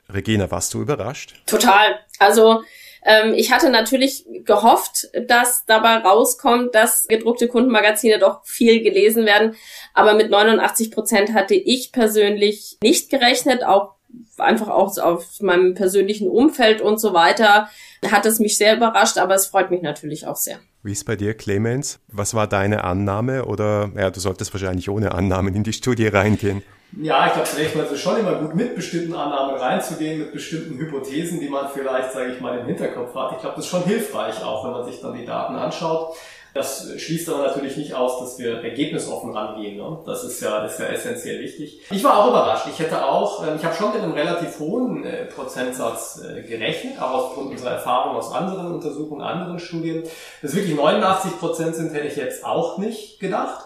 Regina, 0.09 0.49
warst 0.51 0.73
du 0.73 0.81
überrascht? 0.81 1.35
Total. 1.47 1.99
Also 2.19 2.63
ähm, 3.03 3.33
ich 3.35 3.51
hatte 3.51 3.69
natürlich 3.69 4.25
gehofft, 4.45 5.07
dass 5.27 5.65
dabei 5.65 5.97
rauskommt, 5.97 6.75
dass 6.75 7.07
gedruckte 7.07 7.47
Kundenmagazine 7.47 8.19
doch 8.19 8.45
viel 8.45 8.81
gelesen 8.81 9.25
werden. 9.25 9.55
Aber 9.93 10.13
mit 10.13 10.29
89 10.29 10.91
Prozent 10.91 11.33
hatte 11.33 11.55
ich 11.55 11.91
persönlich 11.91 12.77
nicht 12.81 13.09
gerechnet, 13.09 13.63
auch 13.63 13.95
einfach 14.37 14.69
auch 14.69 14.97
auf 14.97 15.41
meinem 15.41 15.73
persönlichen 15.73 16.29
Umfeld 16.29 16.81
und 16.81 16.99
so 16.99 17.13
weiter, 17.13 17.69
hat 18.11 18.25
es 18.25 18.39
mich 18.39 18.57
sehr 18.57 18.75
überrascht, 18.75 19.17
aber 19.17 19.35
es 19.35 19.47
freut 19.47 19.71
mich 19.71 19.81
natürlich 19.81 20.27
auch 20.27 20.35
sehr. 20.35 20.59
Wie 20.83 20.91
ist 20.91 21.05
bei 21.05 21.15
dir, 21.15 21.33
Clemens? 21.33 21.99
Was 22.07 22.33
war 22.33 22.47
deine 22.47 22.83
Annahme? 22.83 23.45
Oder 23.45 23.91
ja, 23.95 24.11
du 24.11 24.19
solltest 24.19 24.53
wahrscheinlich 24.53 24.89
ohne 24.89 25.13
Annahmen 25.13 25.55
in 25.55 25.63
die 25.63 25.73
Studie 25.73 26.07
reingehen. 26.07 26.61
Ja, 27.01 27.27
ich 27.27 27.33
glaube, 27.33 27.47
zunächst 27.47 27.75
mal 27.75 27.83
ist 27.83 27.91
es 27.91 27.99
schon 27.99 28.19
immer 28.19 28.35
gut, 28.35 28.55
mit 28.55 28.75
bestimmten 28.75 29.13
Annahmen 29.13 29.55
reinzugehen, 29.55 30.19
mit 30.19 30.31
bestimmten 30.31 30.77
Hypothesen, 30.77 31.39
die 31.39 31.49
man 31.49 31.67
vielleicht, 31.73 32.11
sage 32.13 32.33
ich 32.33 32.39
mal, 32.39 32.59
im 32.59 32.67
Hinterkopf 32.67 33.13
hat. 33.15 33.33
Ich 33.33 33.39
glaube, 33.39 33.55
das 33.55 33.65
ist 33.65 33.71
schon 33.71 33.83
hilfreich, 33.83 34.41
auch 34.43 34.63
wenn 34.65 34.71
man 34.71 34.85
sich 34.85 35.01
dann 35.01 35.13
die 35.13 35.25
Daten 35.25 35.55
anschaut. 35.55 36.15
Das 36.55 36.87
schließt 36.97 37.27
aber 37.27 37.47
natürlich 37.47 37.75
nicht 37.75 37.93
aus, 37.95 38.17
dass 38.17 38.39
wir 38.39 38.63
ergebnisoffen 38.63 39.35
rangehen. 39.35 39.75
Ne? 39.75 39.99
Das 40.05 40.23
ist 40.23 40.39
ja, 40.39 40.61
das 40.61 40.75
ist 40.75 40.79
ja 40.79 40.85
essentiell 40.85 41.41
wichtig. 41.41 41.81
Ich 41.91 42.01
war 42.01 42.17
auch 42.17 42.29
überrascht. 42.29 42.67
Ich 42.71 42.79
hätte 42.79 43.03
auch, 43.03 43.45
ähm, 43.45 43.57
ich 43.57 43.65
habe 43.65 43.75
schon 43.75 43.91
mit 43.91 44.01
einem 44.01 44.13
relativ 44.13 44.57
hohen 44.59 45.03
äh, 45.03 45.25
Prozentsatz 45.25 46.23
äh, 46.23 46.43
gerechnet, 46.43 46.97
auch 47.01 47.11
aufgrund 47.11 47.51
unserer 47.51 47.71
Erfahrung 47.71 48.15
aus 48.15 48.31
anderen 48.31 48.71
Untersuchungen, 48.73 49.21
anderen 49.21 49.59
Studien. 49.59 50.03
Dass 50.41 50.55
wirklich 50.55 50.77
89 50.77 51.39
Prozent 51.39 51.75
sind, 51.75 51.93
hätte 51.93 52.07
ich 52.07 52.15
jetzt 52.15 52.45
auch 52.45 52.77
nicht 52.77 53.19
gedacht. 53.19 53.64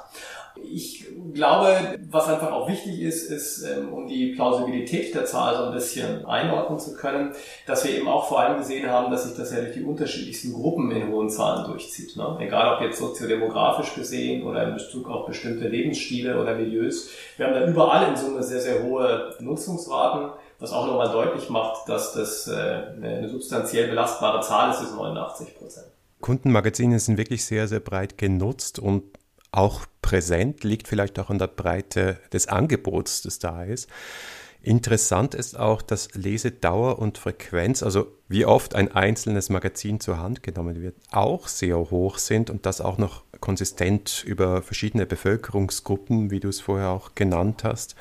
Ich 0.56 1.06
glaube, 1.34 1.98
was 2.10 2.28
einfach 2.28 2.52
auch 2.52 2.68
wichtig 2.68 3.02
ist, 3.02 3.30
ist, 3.30 3.64
ähm, 3.64 3.94
um 3.94 4.08
die 4.08 4.34
Plausibilität 4.34 5.14
der 5.16 5.26
Zahl 5.26 5.56
so 5.56 5.64
ein 5.64 5.74
bisschen 5.74 6.26
einordnen 6.26 6.80
zu 6.80 6.96
können, 6.96 7.34
dass 7.66 7.86
wir 7.86 7.96
eben 7.96 8.08
auch 8.08 8.28
vor 8.28 8.40
allem 8.40 8.58
gesehen 8.58 8.90
haben, 8.90 9.12
dass 9.12 9.26
sich 9.26 9.38
das 9.38 9.52
ja 9.52 9.62
durch 9.62 9.74
die 9.74 9.84
unterschiedlichsten 9.84 10.54
Gruppen 10.54 10.92
in 10.92 11.10
hohen 11.10 11.30
Zahlen 11.30 11.66
durchzieht. 11.66 12.16
Ne? 12.16 12.38
Egal 12.40 12.76
ob 12.76 12.82
jetzt 12.82 13.00
soziodemografisch 13.00 13.96
gesehen 13.96 14.44
oder 14.44 14.68
in 14.68 14.74
Bezug 14.74 15.10
auf 15.10 15.26
bestimmte 15.26 15.68
Lebensstile 15.68 16.40
oder 16.40 16.56
Milieus. 16.56 17.10
Wir 17.38 17.48
haben 17.48 17.54
da 17.54 17.66
überall 17.66 18.10
in 18.10 18.18
Summe 18.18 18.44
sehr, 18.44 18.62
sehr 18.62 18.84
hohe 18.84 19.36
Nutzungsraten, 19.40 20.32
was 20.60 20.74
auch 20.74 20.88
nochmal 20.88 21.12
deutlich 21.12 21.50
macht, 21.50 21.88
dass 21.88 22.14
das 22.14 22.48
äh, 22.48 22.52
eine 23.02 23.30
substanziell 23.30 23.88
belastbare 23.88 24.42
Zahl 24.42 24.72
ist, 24.72 24.82
ist 24.82 24.96
89 24.96 25.58
Prozent. 25.58 25.88
Kundenmagazine 26.22 27.00
sind 27.00 27.18
wirklich 27.18 27.46
sehr, 27.46 27.68
sehr 27.68 27.80
breit 27.80 28.18
genutzt 28.18 28.80
und 28.80 29.04
auch 29.52 29.86
präsent, 30.02 30.64
liegt 30.64 30.88
vielleicht 30.88 31.20
auch 31.20 31.30
an 31.30 31.40
der 31.40 31.48
Breite 31.48 32.20
des 32.32 32.48
Angebots, 32.48 33.22
das 33.22 33.40
da 33.40 33.64
ist. 33.64 33.90
Interessant 34.62 35.36
ist 35.36 35.58
auch, 35.58 35.82
dass 35.82 36.14
Lesedauer 36.16 37.00
und 37.00 37.18
Frequenz, 37.18 37.82
also 37.82 38.08
wie 38.28 38.46
oft 38.46 38.76
ein 38.76 38.92
einzelnes 38.94 39.50
Magazin 39.50 40.02
zur 40.02 40.18
Hand 40.18 40.44
genommen 40.44 40.82
wird, 40.82 40.96
auch 41.12 41.48
sehr 41.48 41.78
hoch 41.78 42.18
sind 42.18 42.50
und 42.50 42.66
das 42.66 42.82
auch 42.82 42.98
noch 42.98 43.24
konsistent 43.40 44.24
über 44.26 44.62
verschiedene 44.62 45.06
Bevölkerungsgruppen, 45.06 46.30
wie 46.30 46.42
du 46.42 46.50
es 46.50 46.60
vorher 46.60 46.90
auch 46.90 47.16
genannt 47.16 47.64
hast. 47.64 47.96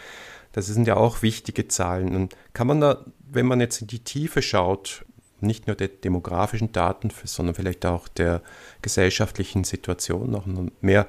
Das 0.50 0.66
sind 0.66 0.88
ja 0.88 0.96
auch 0.96 1.22
wichtige 1.22 1.68
Zahlen. 1.68 2.16
Und 2.16 2.34
kann 2.54 2.66
man 2.66 2.80
da, 2.80 3.04
wenn 3.30 3.46
man 3.46 3.60
jetzt 3.60 3.80
in 3.80 3.86
die 3.86 4.02
Tiefe 4.02 4.42
schaut, 4.42 5.04
nicht 5.40 5.68
nur 5.68 5.76
der 5.76 5.86
demografischen 5.86 6.72
Daten, 6.72 7.10
sondern 7.24 7.54
vielleicht 7.54 7.86
auch 7.86 8.08
der 8.08 8.42
gesellschaftlichen 8.82 9.62
Situation 9.62 10.30
noch 10.32 10.46
mehr 10.80 11.06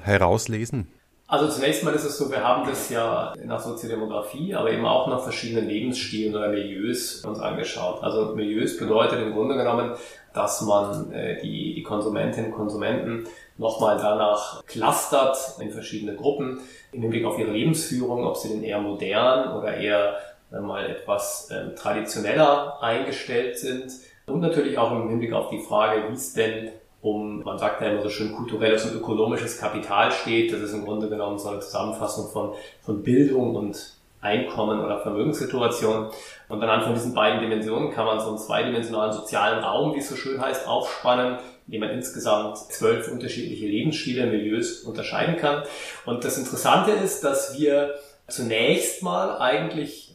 herauslesen? 0.00 0.88
Also 1.32 1.48
zunächst 1.48 1.82
mal 1.82 1.94
ist 1.94 2.04
es 2.04 2.18
so, 2.18 2.30
wir 2.30 2.44
haben 2.44 2.68
das 2.68 2.90
ja 2.90 3.32
nach 3.44 3.60
Soziodemografie, 3.60 4.54
aber 4.54 4.70
eben 4.70 4.84
auch 4.84 5.08
nach 5.08 5.22
verschiedenen 5.22 5.66
Lebensstilen 5.66 6.34
oder 6.34 6.48
Milieus 6.48 7.24
uns 7.24 7.38
angeschaut. 7.38 8.02
Also 8.02 8.34
Milieus 8.34 8.76
bedeutet 8.76 9.18
im 9.20 9.32
Grunde 9.32 9.56
genommen, 9.56 9.92
dass 10.34 10.60
man 10.60 11.10
äh, 11.10 11.40
die, 11.40 11.74
die 11.74 11.82
Konsumentinnen 11.82 12.52
und 12.52 12.56
Konsumenten 12.56 13.24
nochmal 13.56 13.96
danach 13.96 14.62
clustert 14.66 15.38
in 15.58 15.70
verschiedene 15.70 16.16
Gruppen 16.16 16.60
im 16.92 17.00
Hinblick 17.00 17.24
auf 17.24 17.38
ihre 17.38 17.52
Lebensführung, 17.52 18.26
ob 18.26 18.36
sie 18.36 18.50
denn 18.50 18.62
eher 18.62 18.80
modern 18.80 19.56
oder 19.56 19.74
eher 19.74 20.16
mal 20.50 20.84
etwas 20.84 21.50
äh, 21.50 21.74
traditioneller 21.74 22.82
eingestellt 22.82 23.58
sind 23.58 23.90
und 24.26 24.40
natürlich 24.40 24.76
auch 24.76 24.92
im 24.92 25.08
Hinblick 25.08 25.32
auf 25.32 25.48
die 25.48 25.60
Frage, 25.60 26.08
wie 26.08 26.12
es 26.12 26.34
denn 26.34 26.70
um, 27.02 27.42
man 27.42 27.58
sagt 27.58 27.82
ja 27.82 27.88
immer 27.88 28.02
so 28.02 28.08
schön, 28.08 28.32
kulturelles 28.32 28.86
und 28.86 28.96
ökonomisches 28.96 29.58
Kapital 29.58 30.12
steht. 30.12 30.52
Das 30.52 30.60
ist 30.60 30.72
im 30.72 30.84
Grunde 30.84 31.08
genommen 31.08 31.38
so 31.38 31.48
eine 31.48 31.60
Zusammenfassung 31.60 32.30
von, 32.30 32.52
von 32.80 33.02
Bildung 33.02 33.56
und 33.56 33.94
Einkommen 34.20 34.80
oder 34.80 35.00
Vermögenssituation. 35.00 36.10
Und 36.48 36.62
anhand 36.62 36.84
von 36.84 36.94
diesen 36.94 37.12
beiden 37.12 37.40
Dimensionen 37.40 37.90
kann 37.90 38.06
man 38.06 38.20
so 38.20 38.28
einen 38.28 38.38
zweidimensionalen 38.38 39.12
sozialen 39.12 39.64
Raum, 39.64 39.96
wie 39.96 39.98
es 39.98 40.08
so 40.08 40.14
schön 40.14 40.40
heißt, 40.40 40.68
aufspannen, 40.68 41.38
in 41.66 41.72
dem 41.72 41.80
man 41.80 41.90
insgesamt 41.90 42.56
zwölf 42.56 43.10
unterschiedliche 43.10 43.66
Lebensstile, 43.66 44.26
Milieus 44.26 44.82
unterscheiden 44.84 45.38
kann. 45.38 45.64
Und 46.06 46.24
das 46.24 46.38
Interessante 46.38 46.92
ist, 46.92 47.24
dass 47.24 47.58
wir 47.58 47.94
zunächst 48.28 49.02
mal 49.02 49.38
eigentlich 49.38 50.14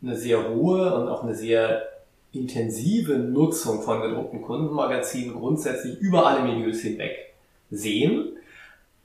eine 0.00 0.14
sehr 0.14 0.48
hohe 0.48 0.94
und 0.94 1.08
auch 1.08 1.24
eine 1.24 1.34
sehr 1.34 1.89
intensive 2.32 3.14
Nutzung 3.14 3.82
von 3.82 4.02
gedruckten 4.02 4.42
Kundenmagazinen 4.42 5.34
grundsätzlich 5.34 5.98
über 5.98 6.26
alle 6.26 6.42
Milieus 6.42 6.80
hinweg 6.80 7.34
sehen. 7.70 8.36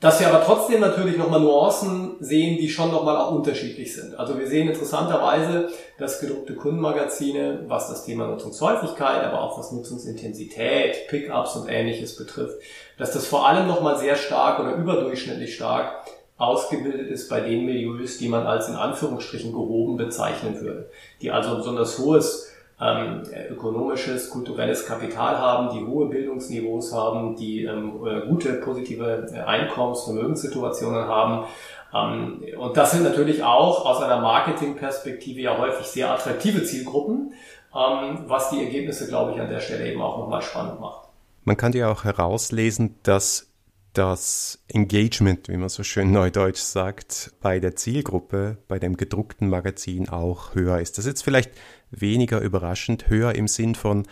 Dass 0.01 0.20
wir 0.20 0.27
aber 0.27 0.44
trotzdem 0.44 0.82
natürlich 0.82 1.17
nochmal 1.17 1.39
Nuancen 1.39 2.17
sehen, 2.20 2.58
die 2.58 2.70
schon 2.70 2.91
nochmal 2.91 3.15
auch 3.15 3.32
unterschiedlich 3.32 3.96
sind. 3.96 4.20
Also 4.20 4.38
wir 4.38 4.46
sehen 4.46 4.67
interessanterweise, 4.67 5.70
dass 5.98 6.20
gedruckte 6.20 6.53
Kundenmagazine, 6.53 7.63
was 7.67 7.88
das 7.88 8.05
Thema 8.05 8.27
Nutzungshäufigkeit, 8.27 9.24
aber 9.24 9.41
auch 9.41 9.58
was 9.58 9.72
Nutzungsintensität, 9.72 11.08
Pickups 11.08 11.55
und 11.55 11.70
ähnliches 11.70 12.17
betrifft, 12.17 12.58
dass 12.98 13.13
das 13.13 13.25
vor 13.25 13.48
allem 13.48 13.67
nochmal 13.67 13.98
sehr 13.98 14.17
stark 14.17 14.60
oder 14.60 14.75
überdurchschnittlich 14.75 15.55
stark 15.55 16.05
ausgebildet 16.38 17.10
ist 17.10 17.29
bei 17.29 17.39
den 17.39 17.65
Milieus, 17.65 18.17
die 18.17 18.27
man 18.27 18.46
als 18.46 18.67
in 18.67 18.75
Anführungsstrichen 18.75 19.53
gehoben 19.53 19.96
bezeichnen 19.96 20.60
würde. 20.60 20.89
Die 21.22 21.32
also 21.32 21.55
besonders 21.55 21.98
hohes 21.98 22.51
ähm, 22.79 23.24
ökonomisches, 23.50 24.29
kulturelles 24.29 24.86
Kapital 24.86 25.38
haben, 25.39 25.77
die 25.77 25.86
hohe 25.86 26.08
Bildungsniveaus 26.08 26.94
haben, 26.94 27.36
die 27.36 27.63
ähm, 27.63 28.05
äh, 28.05 28.27
gute, 28.27 28.53
positive 28.53 29.27
äh, 29.34 29.39
Einkommens-, 29.39 30.03
Vermögenssituationen 30.03 31.08
haben. 31.08 31.46
Ähm, 31.94 32.44
und 32.58 32.75
das 32.75 32.91
sind 32.91 33.03
natürlich 33.03 33.44
auch 33.44 33.86
aus 33.86 34.01
einer 34.01 34.20
Marketingperspektive 34.20 35.41
ja 35.41 35.58
häufig 35.58 35.88
sehr 35.88 36.12
attraktive 36.12 36.63
Zielgruppen, 36.63 37.34
ähm, 37.74 38.25
was 38.27 38.50
die 38.50 38.62
Ergebnisse, 38.62 39.08
glaube 39.08 39.34
ich, 39.34 39.39
an 39.39 39.50
der 39.50 39.62
Stelle 39.62 39.89
eben 39.89 40.01
auch 40.01 40.17
nochmal 40.17 40.41
spannend 40.41 40.82
macht. 40.82 41.08
Man 41.46 41.55
kann 41.55 41.72
ja 41.74 41.89
auch 41.89 42.03
herauslesen, 42.03 42.96
dass 43.03 43.51
das 43.94 44.60
Engagement, 44.67 45.48
wie 45.48 45.58
man 45.58 45.70
so 45.70 45.84
schön 45.84 46.12
neudeutsch 46.12 46.60
sagt, 46.60 47.32
bei 47.39 47.60
der 47.60 47.75
Zielgruppe, 47.75 48.58
bei 48.67 48.77
dem 48.77 48.98
gedruckten 48.98 49.50
Magazin 49.50 50.10
auch 50.10 50.53
höher 50.53 50.79
ist. 50.79 50.98
Das 50.98 51.05
ist 51.05 51.12
jetzt 51.12 51.24
vielleicht 51.24 51.51
weniger 51.91 52.41
überraschend, 52.41 53.09
höher 53.09 53.35
im 53.35 53.47
Sinn 53.47 53.75
von, 53.75 54.07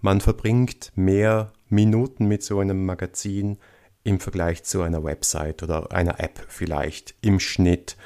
man 0.00 0.20
verbringt 0.20 0.92
mehr 0.94 1.52
Minuten 1.68 2.26
mit 2.26 2.42
so 2.42 2.58
einem 2.58 2.84
Magazin 2.84 3.58
im 4.04 4.20
Vergleich 4.20 4.64
zu 4.64 4.82
einer 4.82 5.04
Website 5.04 5.62
oder 5.62 5.92
einer 5.92 6.20
App 6.20 6.44
vielleicht 6.48 7.14
im 7.22 7.38
Schnitt. 7.40 7.96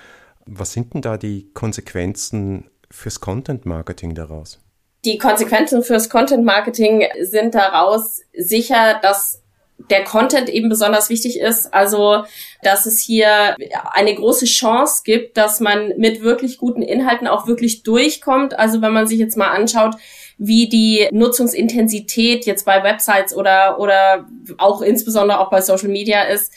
Was 0.45 0.73
sind 0.73 0.95
denn 0.95 1.03
da 1.03 1.17
die 1.17 1.51
Konsequenzen 1.55 2.71
fürs 2.91 3.21
Content 3.21 3.67
Marketing 3.67 4.15
daraus? 4.15 4.61
Die 5.05 5.19
Konsequenzen 5.19 5.83
fürs 5.83 6.11
Content 6.11 6.45
Marketing 6.45 7.05
sind 7.23 7.55
daraus 7.55 8.21
sicher, 8.37 8.99
dass 9.03 9.43
der 9.91 10.05
Content 10.05 10.49
eben 10.49 10.69
besonders 10.69 11.11
wichtig 11.11 11.39
ist. 11.39 11.73
Also, 11.73 12.25
dass 12.63 12.87
es 12.87 13.01
hier 13.01 13.57
eine 13.93 14.15
große 14.15 14.47
Chance 14.47 15.03
gibt, 15.05 15.37
dass 15.37 15.61
man 15.61 15.93
mit 15.97 16.23
wirklich 16.23 16.59
guten 16.59 16.83
Inhalten 16.83 17.27
auch 17.27 17.47
wirklich 17.47 17.83
durchkommt. 17.83 18.59
Also, 18.59 18.83
wenn 18.83 18.93
man 18.93 19.07
sich 19.07 19.19
jetzt 19.19 19.37
mal 19.37 19.51
anschaut, 19.51 19.97
wie 20.39 20.69
die 20.69 21.09
Nutzungsintensität 21.13 22.45
jetzt 22.45 22.67
bei 22.67 22.83
Websites 22.83 23.35
oder, 23.35 23.79
oder 23.79 24.27
auch 24.59 24.83
insbesondere 24.83 25.41
auch 25.41 25.51
bei 25.51 25.63
Social 25.63 25.89
Media 25.89 26.23
ist, 26.23 26.53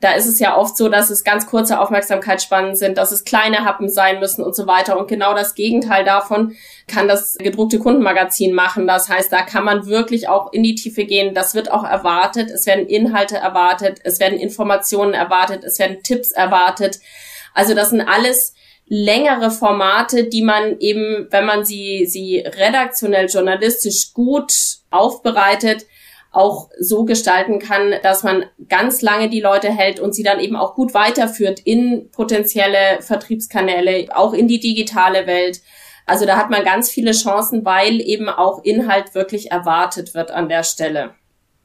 da 0.00 0.12
ist 0.12 0.26
es 0.26 0.38
ja 0.40 0.56
oft 0.56 0.76
so, 0.76 0.88
dass 0.88 1.10
es 1.10 1.24
ganz 1.24 1.46
kurze 1.46 1.78
Aufmerksamkeitsspannen 1.78 2.74
sind, 2.74 2.96
dass 2.96 3.12
es 3.12 3.24
kleine 3.24 3.66
Happen 3.66 3.90
sein 3.90 4.18
müssen 4.18 4.42
und 4.42 4.56
so 4.56 4.66
weiter. 4.66 4.98
Und 4.98 5.08
genau 5.08 5.34
das 5.34 5.54
Gegenteil 5.54 6.04
davon 6.04 6.56
kann 6.90 7.08
das 7.08 7.36
gedruckte 7.38 7.78
Kundenmagazin 7.78 8.52
machen. 8.52 8.86
Das 8.86 9.08
heißt, 9.08 9.32
da 9.32 9.42
kann 9.42 9.64
man 9.64 9.86
wirklich 9.86 10.28
auch 10.28 10.52
in 10.52 10.62
die 10.62 10.74
Tiefe 10.74 11.04
gehen. 11.04 11.34
Das 11.34 11.54
wird 11.54 11.70
auch 11.70 11.84
erwartet. 11.84 12.50
Es 12.50 12.66
werden 12.66 12.86
Inhalte 12.86 13.36
erwartet. 13.36 14.00
Es 14.04 14.20
werden 14.20 14.38
Informationen 14.38 15.14
erwartet. 15.14 15.64
Es 15.64 15.78
werden 15.78 16.02
Tipps 16.02 16.32
erwartet. 16.32 16.98
Also 17.54 17.74
das 17.74 17.90
sind 17.90 18.00
alles 18.00 18.54
längere 18.86 19.52
Formate, 19.52 20.24
die 20.24 20.42
man 20.42 20.78
eben, 20.80 21.28
wenn 21.30 21.46
man 21.46 21.64
sie, 21.64 22.06
sie 22.06 22.38
redaktionell, 22.38 23.26
journalistisch 23.26 24.12
gut 24.12 24.52
aufbereitet, 24.90 25.86
auch 26.32 26.70
so 26.78 27.04
gestalten 27.04 27.58
kann, 27.58 27.94
dass 28.02 28.22
man 28.22 28.44
ganz 28.68 29.02
lange 29.02 29.28
die 29.28 29.40
Leute 29.40 29.68
hält 29.68 30.00
und 30.00 30.14
sie 30.14 30.22
dann 30.22 30.40
eben 30.40 30.56
auch 30.56 30.74
gut 30.74 30.94
weiterführt 30.94 31.60
in 31.60 32.10
potenzielle 32.10 33.00
Vertriebskanäle, 33.00 34.08
auch 34.14 34.32
in 34.32 34.46
die 34.46 34.60
digitale 34.60 35.26
Welt. 35.26 35.60
Also 36.10 36.26
da 36.26 36.36
hat 36.36 36.50
man 36.50 36.64
ganz 36.64 36.90
viele 36.90 37.12
Chancen, 37.12 37.64
weil 37.64 38.00
eben 38.00 38.28
auch 38.28 38.64
Inhalt 38.64 39.14
wirklich 39.14 39.52
erwartet 39.52 40.12
wird 40.12 40.32
an 40.32 40.48
der 40.48 40.64
Stelle. 40.64 41.14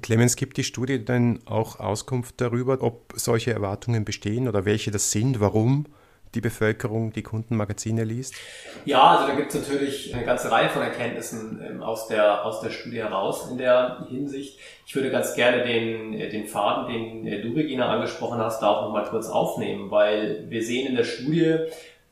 Clemens, 0.04 0.36
gibt 0.36 0.58
die 0.58 0.64
Studie 0.64 1.04
denn 1.04 1.40
auch 1.46 1.80
Auskunft 1.80 2.40
darüber, 2.40 2.78
ob 2.82 3.14
solche 3.16 3.52
Erwartungen 3.54 4.06
bestehen 4.06 4.48
oder 4.48 4.64
welche 4.64 4.92
das 4.92 5.10
sind, 5.10 5.40
warum? 5.40 5.88
die 6.36 6.42
Bevölkerung 6.42 7.14
die 7.14 7.24
Kundenmagazine 7.24 8.04
liest? 8.04 8.36
Ja, 8.84 9.02
also 9.02 9.28
da 9.28 9.36
gibt 9.36 9.54
es 9.54 9.62
natürlich 9.62 10.14
eine 10.14 10.26
ganze 10.26 10.52
Reihe 10.52 10.70
von 10.70 10.82
Erkenntnissen 10.82 11.62
ähm, 11.66 11.82
aus, 11.82 12.08
der, 12.08 12.46
aus 12.46 12.62
der 12.62 12.70
Studie 12.70 12.98
heraus 12.98 13.50
in 13.50 13.58
der 13.58 14.06
Hinsicht. 14.10 14.60
Ich 14.86 14.94
würde 14.96 15.12
ganz 15.12 15.34
gerne 15.34 15.64
den, 15.64 16.14
äh, 16.14 16.30
den 16.30 16.46
Faden, 16.46 16.94
den 16.94 17.28
äh, 17.28 17.42
du, 17.42 17.54
Regina, 17.54 17.90
angesprochen 17.90 18.40
hast, 18.40 18.62
da 18.62 18.68
auch 18.68 18.82
nochmal 18.84 19.06
kurz 19.06 19.28
aufnehmen, 19.28 19.90
weil 19.90 20.46
wir 20.50 20.64
sehen 20.64 20.88
in 20.88 20.96
der 20.96 21.06
Studie, 21.06 21.58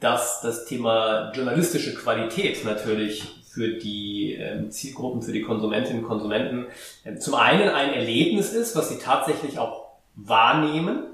dass 0.04 0.42
das 0.42 0.66
Thema 0.66 1.32
journalistische 1.34 1.96
Qualität 1.96 2.66
natürlich 2.66 3.24
für 3.50 3.78
die 3.78 4.34
ähm, 4.34 4.72
Zielgruppen, 4.72 5.22
für 5.22 5.32
die 5.32 5.44
Konsumentinnen 5.44 6.02
und 6.04 6.08
Konsumenten 6.08 6.68
ähm, 7.06 7.20
zum 7.20 7.36
einen 7.36 7.70
ein 7.70 7.94
Erlebnis 7.94 8.52
ist, 8.52 8.76
was 8.76 8.90
sie 8.90 8.98
tatsächlich 8.98 9.60
auch 9.60 9.88
wahrnehmen, 10.16 11.14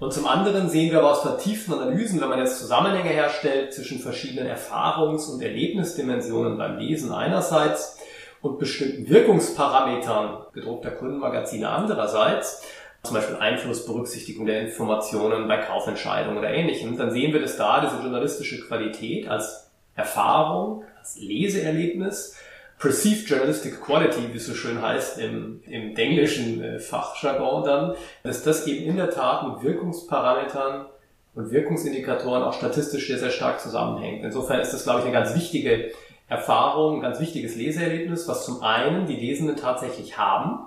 und 0.00 0.12
zum 0.12 0.26
anderen 0.28 0.68
sehen 0.68 0.92
wir 0.92 1.00
aber 1.00 1.10
aus 1.10 1.22
vertieften 1.22 1.74
Analysen, 1.74 2.20
wenn 2.20 2.28
man 2.28 2.38
jetzt 2.38 2.60
Zusammenhänge 2.60 3.08
herstellt 3.08 3.74
zwischen 3.74 3.98
verschiedenen 3.98 4.46
Erfahrungs- 4.46 5.28
und 5.28 5.42
Erlebnisdimensionen 5.42 6.56
beim 6.56 6.78
Lesen 6.78 7.12
einerseits 7.12 7.98
und 8.40 8.60
bestimmten 8.60 9.08
Wirkungsparametern 9.08 10.46
gedruckter 10.52 10.92
Kundenmagazine 10.92 11.68
andererseits, 11.68 12.62
zum 13.02 13.14
Beispiel 13.14 13.36
Einflussberücksichtigung 13.36 14.46
der 14.46 14.60
Informationen 14.62 15.48
bei 15.48 15.58
Kaufentscheidungen 15.58 16.38
oder 16.38 16.50
ähnlichem, 16.50 16.96
dann 16.96 17.10
sehen 17.10 17.32
wir, 17.32 17.40
dass 17.40 17.56
da 17.56 17.80
diese 17.80 18.02
journalistische 18.02 18.60
Qualität 18.60 19.28
als 19.28 19.70
Erfahrung, 19.94 20.84
als 20.98 21.18
Leseerlebnis 21.18 22.36
Perceived 22.78 23.28
Journalistic 23.28 23.80
Quality, 23.80 24.32
wie 24.32 24.36
es 24.36 24.46
so 24.46 24.54
schön 24.54 24.80
heißt 24.80 25.18
im, 25.18 25.62
im 25.66 25.96
englischen 25.96 26.62
äh, 26.62 26.78
Fachjargon 26.78 27.64
dann, 27.64 27.94
dass 28.22 28.44
das 28.44 28.68
eben 28.68 28.84
in 28.84 28.96
der 28.96 29.10
Tat 29.10 29.48
mit 29.48 29.62
Wirkungsparametern 29.64 30.86
und 31.34 31.50
Wirkungsindikatoren 31.50 32.44
auch 32.44 32.52
statistisch 32.52 33.08
sehr, 33.08 33.18
sehr 33.18 33.30
stark 33.30 33.60
zusammenhängt. 33.60 34.24
Insofern 34.24 34.60
ist 34.60 34.72
das, 34.72 34.84
glaube 34.84 35.00
ich, 35.00 35.06
eine 35.06 35.14
ganz 35.14 35.34
wichtige 35.34 35.90
Erfahrung, 36.28 36.96
ein 36.96 37.02
ganz 37.02 37.18
wichtiges 37.18 37.56
Leseerlebnis, 37.56 38.28
was 38.28 38.44
zum 38.44 38.62
einen 38.62 39.06
die 39.06 39.16
Lesenden 39.16 39.56
tatsächlich 39.56 40.16
haben 40.16 40.60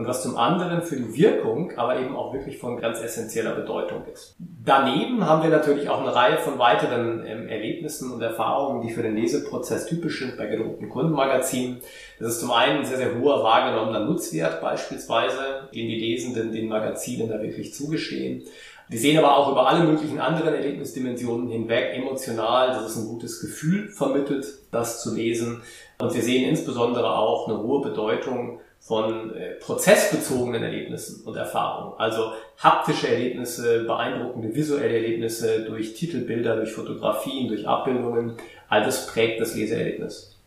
und 0.00 0.06
was 0.06 0.22
zum 0.22 0.38
anderen 0.38 0.80
für 0.80 0.96
die 0.96 1.14
Wirkung 1.14 1.72
aber 1.76 2.00
eben 2.00 2.16
auch 2.16 2.32
wirklich 2.32 2.56
von 2.56 2.80
ganz 2.80 3.02
essentieller 3.02 3.54
Bedeutung 3.54 4.02
ist. 4.10 4.34
Daneben 4.38 5.26
haben 5.26 5.42
wir 5.42 5.50
natürlich 5.50 5.90
auch 5.90 6.00
eine 6.00 6.14
Reihe 6.14 6.38
von 6.38 6.58
weiteren 6.58 7.26
ähm, 7.26 7.48
Erlebnissen 7.48 8.10
und 8.10 8.22
Erfahrungen, 8.22 8.80
die 8.80 8.94
für 8.94 9.02
den 9.02 9.14
Leseprozess 9.14 9.84
typisch 9.84 10.20
sind 10.20 10.38
bei 10.38 10.46
gedruckten 10.46 10.88
Kundenmagazinen. 10.88 11.82
Das 12.18 12.30
ist 12.30 12.40
zum 12.40 12.50
einen 12.50 12.78
ein 12.78 12.84
sehr, 12.86 12.96
sehr 12.96 13.20
hoher 13.20 13.44
wahrgenommener 13.44 14.00
Nutzwert 14.00 14.62
beispielsweise, 14.62 15.68
den 15.74 15.88
die 15.88 16.00
Lesenden 16.00 16.50
den 16.50 16.68
Magazinen 16.68 17.28
da 17.28 17.42
wirklich 17.42 17.74
zugestehen. 17.74 18.44
Wir 18.88 18.98
sehen 18.98 19.18
aber 19.18 19.36
auch 19.36 19.52
über 19.52 19.68
alle 19.68 19.84
möglichen 19.84 20.18
anderen 20.18 20.54
Erlebnisdimensionen 20.54 21.50
hinweg 21.50 21.94
emotional, 21.94 22.68
dass 22.68 22.86
es 22.86 22.96
ein 22.96 23.06
gutes 23.06 23.42
Gefühl 23.42 23.90
vermittelt, 23.90 24.46
das 24.70 25.02
zu 25.02 25.14
lesen. 25.14 25.60
Und 25.98 26.14
wir 26.14 26.22
sehen 26.22 26.48
insbesondere 26.48 27.18
auch 27.18 27.48
eine 27.48 27.62
hohe 27.62 27.82
Bedeutung 27.82 28.60
von 28.80 29.36
äh, 29.36 29.52
prozessbezogenen 29.60 30.62
Erlebnissen 30.62 31.22
und 31.24 31.36
Erfahrungen. 31.36 31.94
Also 31.98 32.32
haptische 32.58 33.08
Erlebnisse, 33.08 33.84
beeindruckende 33.84 34.54
visuelle 34.54 34.96
Erlebnisse 34.96 35.64
durch 35.66 35.94
Titelbilder, 35.94 36.56
durch 36.56 36.72
Fotografien, 36.72 37.48
durch 37.48 37.68
Abbildungen. 37.68 38.38
All 38.68 38.82
das 38.82 39.06
prägt 39.06 39.40
das 39.40 39.54
Leseerlebnis. 39.54 40.38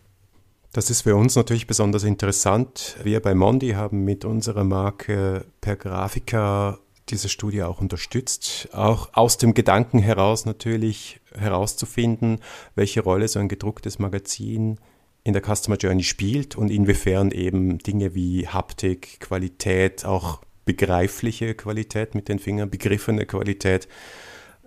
Das 0.74 0.90
ist 0.90 1.04
für 1.04 1.16
uns 1.16 1.36
natürlich 1.36 1.68
besonders 1.68 2.04
interessant. 2.04 2.98
Wir 3.04 3.22
bei 3.22 3.36
Mondi 3.36 3.74
haben 3.74 4.04
mit 4.04 4.26
unserer 4.26 4.64
Marke 4.64 5.46
per 5.62 5.76
Grafiker 5.76 6.80
diese 7.10 7.30
Studie 7.30 7.62
auch 7.62 7.80
unterstützt, 7.80 8.70
auch 8.72 9.10
aus 9.14 9.38
dem 9.38 9.54
Gedanken 9.54 10.00
heraus 10.00 10.46
natürlich 10.46 11.20
herauszufinden, 11.36 12.40
welche 12.76 13.02
Rolle 13.02 13.28
so 13.28 13.40
ein 13.40 13.50
gedrucktes 13.50 14.00
Magazin 14.00 14.80
in 15.24 15.34
der 15.34 15.42
Customer 15.42 15.78
Journey 15.78 16.04
spielt 16.04 16.56
und 16.56 16.70
inwiefern 16.70 17.32
eben 17.32 17.78
Dinge 17.78 18.14
wie 18.14 18.48
Haptik, 18.48 19.20
Qualität, 19.20 20.06
auch 20.06 20.42
begreifliche 20.66 21.56
Qualität 21.56 22.16
mit 22.16 22.30
den 22.30 22.40
Fingern, 22.40 22.70
begriffene 22.70 23.26
Qualität 23.26 23.88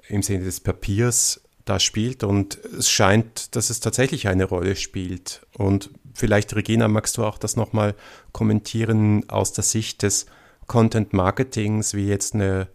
im 0.08 0.22
Sinne 0.22 0.44
des 0.44 0.60
Papiers 0.60 1.42
da 1.64 1.78
spielt. 1.78 2.24
Und 2.24 2.58
es 2.64 2.90
scheint, 2.90 3.54
dass 3.54 3.70
es 3.70 3.80
tatsächlich 3.80 4.28
eine 4.28 4.44
Rolle 4.44 4.76
spielt. 4.76 5.46
Und 5.56 5.90
vielleicht, 6.14 6.54
Regina, 6.54 6.88
magst 6.88 7.18
du 7.18 7.24
auch 7.24 7.38
das 7.38 7.56
nochmal 7.56 7.94
kommentieren 8.32 9.28
aus 9.28 9.52
der 9.52 9.64
Sicht 9.64 10.02
des 10.02 10.26
Content 10.66 11.12
Marketings, 11.12 11.94
wie 11.94 12.08
jetzt 12.08 12.34
eine, 12.34 12.68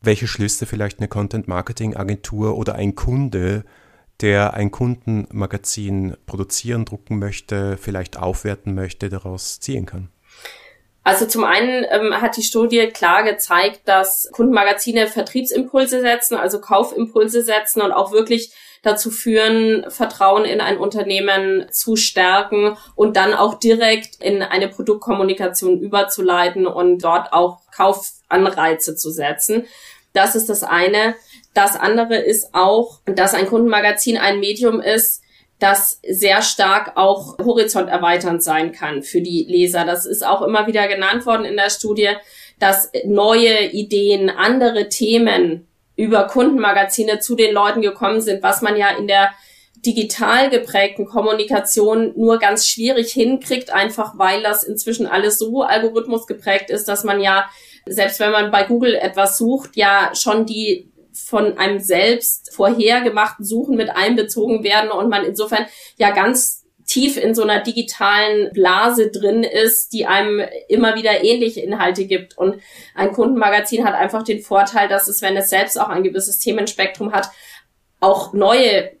welche 0.00 0.26
Schlüsse 0.26 0.66
vielleicht 0.66 0.98
eine 0.98 1.08
Content 1.08 1.48
Marketing 1.48 1.96
Agentur 1.96 2.56
oder 2.56 2.74
ein 2.76 2.94
Kunde, 2.94 3.64
der 4.20 4.54
ein 4.54 4.70
Kundenmagazin 4.70 6.16
produzieren, 6.26 6.84
drucken 6.84 7.18
möchte, 7.18 7.76
vielleicht 7.76 8.18
aufwerten 8.18 8.74
möchte, 8.74 9.08
daraus 9.08 9.60
ziehen 9.60 9.86
kann? 9.86 10.08
Also 11.06 11.24
zum 11.26 11.44
einen 11.44 11.86
ähm, 11.88 12.20
hat 12.20 12.36
die 12.36 12.42
Studie 12.42 12.88
klar 12.88 13.22
gezeigt, 13.22 13.82
dass 13.84 14.28
Kundenmagazine 14.32 15.06
Vertriebsimpulse 15.06 16.00
setzen, 16.00 16.34
also 16.34 16.60
Kaufimpulse 16.60 17.42
setzen 17.42 17.80
und 17.80 17.92
auch 17.92 18.10
wirklich 18.10 18.50
dazu 18.82 19.12
führen, 19.12 19.88
Vertrauen 19.88 20.44
in 20.44 20.60
ein 20.60 20.78
Unternehmen 20.78 21.66
zu 21.70 21.94
stärken 21.94 22.76
und 22.96 23.16
dann 23.16 23.34
auch 23.34 23.54
direkt 23.54 24.16
in 24.20 24.42
eine 24.42 24.66
Produktkommunikation 24.68 25.80
überzuleiten 25.80 26.66
und 26.66 26.98
dort 26.98 27.32
auch 27.32 27.60
Kaufanreize 27.70 28.96
zu 28.96 29.10
setzen. 29.10 29.66
Das 30.12 30.34
ist 30.34 30.48
das 30.48 30.62
eine. 30.62 31.14
Das 31.56 31.74
andere 31.74 32.16
ist 32.16 32.50
auch, 32.52 33.00
dass 33.06 33.32
ein 33.32 33.46
Kundenmagazin 33.46 34.18
ein 34.18 34.40
Medium 34.40 34.82
ist, 34.82 35.22
das 35.58 36.02
sehr 36.06 36.42
stark 36.42 36.98
auch 36.98 37.38
horizonterweiternd 37.38 38.42
sein 38.42 38.72
kann 38.72 39.02
für 39.02 39.22
die 39.22 39.46
Leser. 39.48 39.86
Das 39.86 40.04
ist 40.04 40.22
auch 40.22 40.42
immer 40.42 40.66
wieder 40.66 40.86
genannt 40.86 41.24
worden 41.24 41.46
in 41.46 41.56
der 41.56 41.70
Studie, 41.70 42.10
dass 42.58 42.92
neue 43.06 43.70
Ideen, 43.70 44.28
andere 44.28 44.90
Themen 44.90 45.66
über 45.96 46.24
Kundenmagazine 46.24 47.20
zu 47.20 47.36
den 47.36 47.54
Leuten 47.54 47.80
gekommen 47.80 48.20
sind, 48.20 48.42
was 48.42 48.60
man 48.60 48.76
ja 48.76 48.90
in 48.90 49.06
der 49.06 49.30
digital 49.76 50.50
geprägten 50.50 51.06
Kommunikation 51.06 52.12
nur 52.18 52.38
ganz 52.38 52.68
schwierig 52.68 53.14
hinkriegt, 53.14 53.72
einfach 53.72 54.18
weil 54.18 54.42
das 54.42 54.62
inzwischen 54.62 55.06
alles 55.06 55.38
so 55.38 55.62
Algorithmus 55.62 56.26
geprägt 56.26 56.68
ist, 56.68 56.86
dass 56.86 57.02
man 57.02 57.18
ja, 57.18 57.48
selbst 57.86 58.20
wenn 58.20 58.32
man 58.32 58.50
bei 58.50 58.64
Google 58.64 58.94
etwas 58.94 59.38
sucht, 59.38 59.74
ja 59.74 60.10
schon 60.14 60.44
die 60.44 60.90
von 61.16 61.58
einem 61.58 61.80
selbst 61.80 62.54
vorhergemachten 62.54 63.44
Suchen 63.44 63.76
mit 63.76 63.90
einbezogen 63.90 64.62
werden 64.62 64.90
und 64.90 65.08
man 65.08 65.24
insofern 65.24 65.66
ja 65.96 66.10
ganz 66.10 66.66
tief 66.86 67.16
in 67.16 67.34
so 67.34 67.42
einer 67.42 67.62
digitalen 67.62 68.52
Blase 68.52 69.10
drin 69.10 69.42
ist, 69.42 69.92
die 69.92 70.06
einem 70.06 70.40
immer 70.68 70.94
wieder 70.94 71.24
ähnliche 71.24 71.60
Inhalte 71.60 72.06
gibt. 72.06 72.38
Und 72.38 72.60
ein 72.94 73.12
Kundenmagazin 73.12 73.84
hat 73.84 73.94
einfach 73.94 74.22
den 74.22 74.40
Vorteil, 74.40 74.88
dass 74.88 75.08
es, 75.08 75.20
wenn 75.20 75.36
es 75.36 75.50
selbst 75.50 75.80
auch 75.80 75.88
ein 75.88 76.04
gewisses 76.04 76.38
Themenspektrum 76.38 77.12
hat, 77.12 77.28
auch 78.00 78.32
neue 78.32 78.92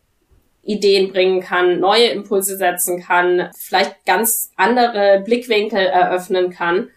Ideen 0.62 1.12
bringen 1.12 1.40
kann, 1.40 1.78
neue 1.78 2.06
Impulse 2.08 2.56
setzen 2.56 3.00
kann, 3.00 3.50
vielleicht 3.56 4.04
ganz 4.04 4.50
andere 4.56 5.22
Blickwinkel 5.24 5.78
eröffnen 5.78 6.50
kann. 6.50 6.90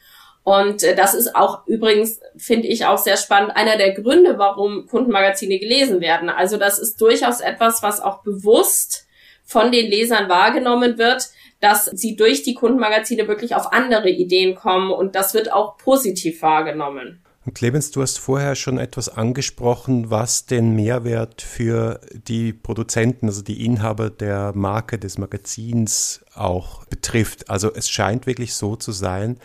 Und 0.49 0.81
äh, 0.81 0.95
das 0.95 1.13
ist 1.13 1.35
auch 1.35 1.67
übrigens, 1.67 2.19
finde 2.35 2.67
ich 2.69 2.87
auch 2.87 2.97
sehr 2.97 3.17
spannend, 3.17 3.55
einer 3.55 3.77
der 3.77 3.93
Gründe, 3.93 4.39
warum 4.39 4.87
Kundenmagazine 4.87 5.59
gelesen 5.59 6.01
werden. 6.01 6.27
Also 6.27 6.57
das 6.57 6.79
ist 6.79 6.99
durchaus 6.99 7.39
etwas, 7.39 7.83
was 7.83 8.01
auch 8.01 8.23
bewusst 8.23 9.05
von 9.43 9.71
den 9.71 9.85
Lesern 9.85 10.27
wahrgenommen 10.27 10.97
wird, 10.97 11.29
dass 11.59 11.85
sie 11.85 12.15
durch 12.15 12.41
die 12.41 12.55
Kundenmagazine 12.55 13.27
wirklich 13.27 13.53
auf 13.53 13.71
andere 13.73 14.09
Ideen 14.09 14.55
kommen 14.55 14.89
und 14.89 15.13
das 15.13 15.35
wird 15.35 15.53
auch 15.53 15.77
positiv 15.77 16.41
wahrgenommen. 16.41 17.23
Und 17.45 17.53
Clemens, 17.53 17.91
du 17.91 18.01
hast 18.01 18.17
vorher 18.17 18.55
schon 18.55 18.79
etwas 18.79 19.07
angesprochen, 19.07 20.09
was 20.09 20.47
den 20.47 20.75
Mehrwert 20.75 21.43
für 21.43 22.01
die 22.27 22.53
Produzenten, 22.53 23.27
also 23.27 23.43
die 23.43 23.65
Inhaber 23.65 24.09
der 24.09 24.53
Marke 24.55 24.97
des 24.97 25.19
Magazins 25.19 26.25
auch 26.33 26.85
betrifft. 26.85 27.51
Also 27.51 27.71
es 27.71 27.87
scheint 27.89 28.25
wirklich 28.25 28.55
so 28.55 28.75
zu 28.75 28.91
sein, 28.91 29.39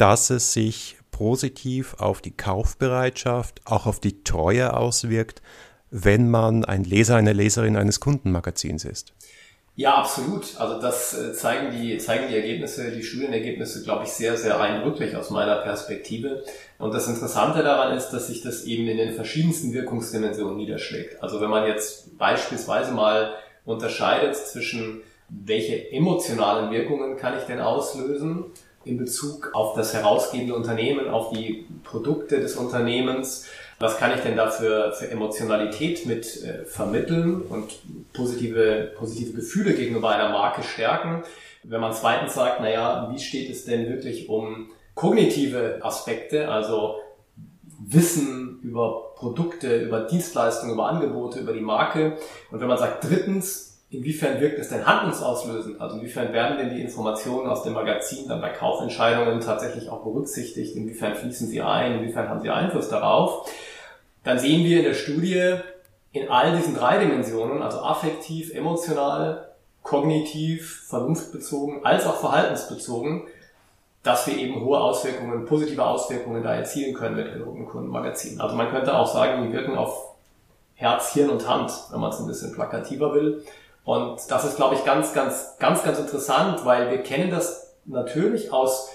dass 0.00 0.30
es 0.30 0.54
sich 0.54 0.96
positiv 1.10 1.94
auf 1.98 2.22
die 2.22 2.34
Kaufbereitschaft, 2.34 3.60
auch 3.66 3.84
auf 3.84 4.00
die 4.00 4.24
Treue 4.24 4.74
auswirkt, 4.74 5.42
wenn 5.90 6.30
man 6.30 6.64
ein 6.64 6.84
Leser, 6.84 7.16
eine 7.16 7.34
Leserin 7.34 7.76
eines 7.76 8.00
Kundenmagazins 8.00 8.86
ist. 8.86 9.12
Ja, 9.76 9.96
absolut. 9.96 10.56
Also 10.58 10.80
das 10.80 11.12
äh, 11.18 11.34
zeigen 11.34 11.70
die, 11.70 11.98
zeigen 11.98 12.28
die 12.28 12.36
Ergebnisse, 12.36 12.90
die 12.90 13.02
Studienergebnisse, 13.02 13.82
glaube 13.82 14.04
ich, 14.04 14.10
sehr, 14.10 14.36
sehr 14.38 14.58
eindrücklich 14.58 15.14
aus 15.16 15.28
meiner 15.30 15.56
Perspektive. 15.56 16.44
Und 16.78 16.94
das 16.94 17.06
Interessante 17.06 17.62
daran 17.62 17.96
ist, 17.96 18.10
dass 18.10 18.28
sich 18.28 18.42
das 18.42 18.64
eben 18.64 18.88
in 18.88 18.96
den 18.96 19.14
verschiedensten 19.14 19.72
Wirkungsdimensionen 19.74 20.56
niederschlägt. 20.56 21.22
Also 21.22 21.40
wenn 21.42 21.50
man 21.50 21.66
jetzt 21.66 22.16
beispielsweise 22.16 22.92
mal 22.92 23.34
unterscheidet 23.66 24.34
zwischen 24.36 25.02
welche 25.28 25.92
emotionalen 25.92 26.70
Wirkungen 26.70 27.16
kann 27.16 27.38
ich 27.38 27.44
denn 27.44 27.60
auslösen 27.60 28.46
in 28.84 28.98
Bezug 28.98 29.50
auf 29.52 29.74
das 29.74 29.92
herausgebende 29.94 30.54
Unternehmen, 30.54 31.08
auf 31.08 31.30
die 31.32 31.66
Produkte 31.84 32.40
des 32.40 32.56
Unternehmens 32.56 33.46
was 33.80 33.96
kann 33.96 34.12
ich 34.14 34.20
denn 34.20 34.36
da 34.36 34.50
für, 34.50 34.92
für 34.92 35.10
Emotionalität 35.10 36.04
mit 36.04 36.44
äh, 36.44 36.66
vermitteln 36.66 37.40
und 37.40 37.72
positive, 38.12 38.92
positive 38.96 39.32
Gefühle 39.32 39.72
gegenüber 39.72 40.10
einer 40.10 40.28
Marke 40.28 40.62
stärken. 40.62 41.22
Wenn 41.62 41.80
man 41.80 41.94
zweitens 41.94 42.34
sagt, 42.34 42.60
naja, 42.60 43.08
wie 43.10 43.18
steht 43.18 43.50
es 43.50 43.64
denn 43.64 43.88
wirklich 43.88 44.28
um 44.28 44.70
kognitive 44.94 45.78
Aspekte, 45.80 46.50
also 46.50 46.96
Wissen 47.82 48.60
über 48.62 49.14
Produkte, 49.16 49.78
über 49.78 50.00
Dienstleistungen, 50.00 50.74
über 50.74 50.86
Angebote, 50.86 51.40
über 51.40 51.54
die 51.54 51.62
Marke. 51.62 52.18
Und 52.50 52.60
wenn 52.60 52.68
man 52.68 52.76
sagt, 52.76 53.08
drittens, 53.08 53.69
inwiefern 53.90 54.40
wirkt 54.40 54.58
es 54.58 54.68
denn 54.68 54.86
handlungsauslösend? 54.86 55.80
Also 55.80 55.96
inwiefern 55.96 56.32
werden 56.32 56.58
denn 56.58 56.74
die 56.74 56.80
Informationen 56.80 57.48
aus 57.48 57.62
dem 57.62 57.74
Magazin 57.74 58.28
dann 58.28 58.40
bei 58.40 58.50
Kaufentscheidungen 58.50 59.40
tatsächlich 59.40 59.88
auch 59.90 60.02
berücksichtigt? 60.02 60.76
Inwiefern 60.76 61.14
fließen 61.14 61.48
sie 61.48 61.60
ein? 61.60 61.98
Inwiefern 61.98 62.28
haben 62.28 62.40
sie 62.40 62.50
Einfluss 62.50 62.88
darauf? 62.88 63.48
dann 64.24 64.38
sehen 64.38 64.64
wir 64.64 64.78
in 64.78 64.84
der 64.84 64.94
Studie 64.94 65.54
in 66.12 66.28
all 66.28 66.56
diesen 66.56 66.74
drei 66.74 66.98
Dimensionen, 66.98 67.62
also 67.62 67.80
affektiv, 67.80 68.52
emotional, 68.54 69.48
kognitiv, 69.82 70.84
vernunftbezogen, 70.88 71.84
als 71.84 72.06
auch 72.06 72.16
verhaltensbezogen, 72.16 73.22
dass 74.02 74.26
wir 74.26 74.36
eben 74.36 74.64
hohe 74.64 74.78
Auswirkungen, 74.78 75.46
positive 75.46 75.84
Auswirkungen 75.84 76.42
da 76.42 76.54
erzielen 76.54 76.94
können 76.94 77.16
mit 77.16 77.32
gedruckten 77.32 77.66
Kundenmagazinen. 77.66 78.40
Also 78.40 78.56
man 78.56 78.70
könnte 78.70 78.96
auch 78.96 79.06
sagen, 79.06 79.46
die 79.46 79.52
wirken 79.52 79.76
auf 79.76 80.14
Herz, 80.74 81.12
Hirn 81.12 81.30
und 81.30 81.46
Hand, 81.48 81.72
wenn 81.90 82.00
man 82.00 82.10
es 82.10 82.18
ein 82.18 82.26
bisschen 82.26 82.52
plakativer 82.54 83.14
will. 83.14 83.44
Und 83.90 84.30
das 84.30 84.44
ist, 84.44 84.54
glaube 84.54 84.76
ich, 84.76 84.84
ganz, 84.84 85.14
ganz, 85.14 85.56
ganz, 85.58 85.82
ganz 85.82 85.98
interessant, 85.98 86.64
weil 86.64 86.92
wir 86.92 87.02
kennen 87.02 87.28
das 87.28 87.74
natürlich 87.86 88.52
aus 88.52 88.88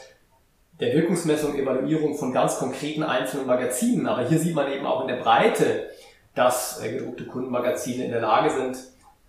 der 0.80 0.94
Wirkungsmessung, 0.94 1.54
Evaluierung 1.58 2.16
von 2.16 2.32
ganz 2.32 2.60
konkreten 2.60 3.04
einzelnen 3.04 3.46
Magazinen. 3.46 4.08
Aber 4.08 4.26
hier 4.26 4.40
sieht 4.40 4.56
man 4.56 4.72
eben 4.72 4.86
auch 4.86 5.02
in 5.02 5.10
der 5.10 5.18
Breite, 5.18 5.90
dass 6.34 6.82
äh, 6.82 6.94
gedruckte 6.94 7.26
Kundenmagazine 7.26 8.06
in 8.06 8.12
der 8.12 8.22
Lage 8.22 8.52
sind, 8.52 8.78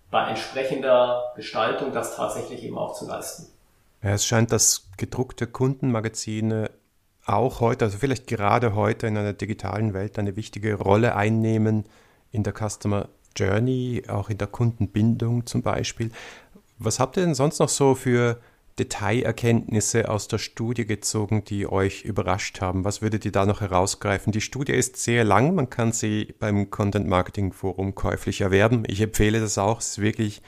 bei 0.09 0.29
entsprechender 0.29 1.33
Gestaltung 1.35 1.91
das 1.91 2.15
tatsächlich 2.15 2.63
eben 2.63 2.77
auch 2.77 2.93
zu 2.93 3.05
leisten. 3.05 3.47
Ja, 4.01 4.11
es 4.11 4.25
scheint, 4.25 4.53
dass 4.53 4.87
gedruckte 4.95 5.47
Kundenmagazine 5.47 6.71
auch 7.25 7.59
heute, 7.59 7.83
also 7.83 7.97
vielleicht 7.97 8.27
gerade 8.27 8.73
heute 8.73 9.07
in 9.07 9.17
einer 9.17 9.33
digitalen 9.33 9.93
Welt 9.93 10.17
eine 10.17 10.37
wichtige 10.37 10.75
Rolle 10.75 11.17
einnehmen 11.17 11.83
in 12.31 12.43
der 12.43 12.53
Customer 12.53 13.09
Journey, 13.37 14.03
auch 14.07 14.29
in 14.29 14.37
der 14.37 14.47
Kundenbindung 14.47 15.45
zum 15.45 15.61
Beispiel. 15.61 16.11
Was 16.79 16.99
habt 16.99 17.17
ihr 17.17 17.23
denn 17.23 17.35
sonst 17.35 17.59
noch 17.59 17.69
so 17.69 17.95
für 17.95 18.39
Detailerkenntnisse 18.79 20.09
aus 20.09 20.27
der 20.27 20.37
Studie 20.37 20.85
gezogen, 20.85 21.43
die 21.43 21.67
euch 21.67 22.03
überrascht 22.03 22.61
haben? 22.61 22.83
Was 22.83 23.01
würdet 23.01 23.25
ihr 23.25 23.31
da 23.31 23.45
noch 23.45 23.61
herausgreifen? 23.61 24.31
Die 24.31 24.41
Studie 24.41 24.73
ist 24.73 24.97
sehr 24.97 25.23
lang, 25.23 25.55
man 25.55 25.69
kann 25.69 25.91
sie 25.91 26.35
beim 26.39 26.69
Content 26.69 27.07
Marketing 27.07 27.53
Forum 27.53 27.95
käuflich 27.95 28.41
erwerben. 28.41 28.83
Ich 28.87 29.01
empfehle 29.01 29.39
das 29.39 29.57
auch, 29.57 29.79
es 29.79 29.89
ist 29.89 30.01
wirklich 30.01 30.41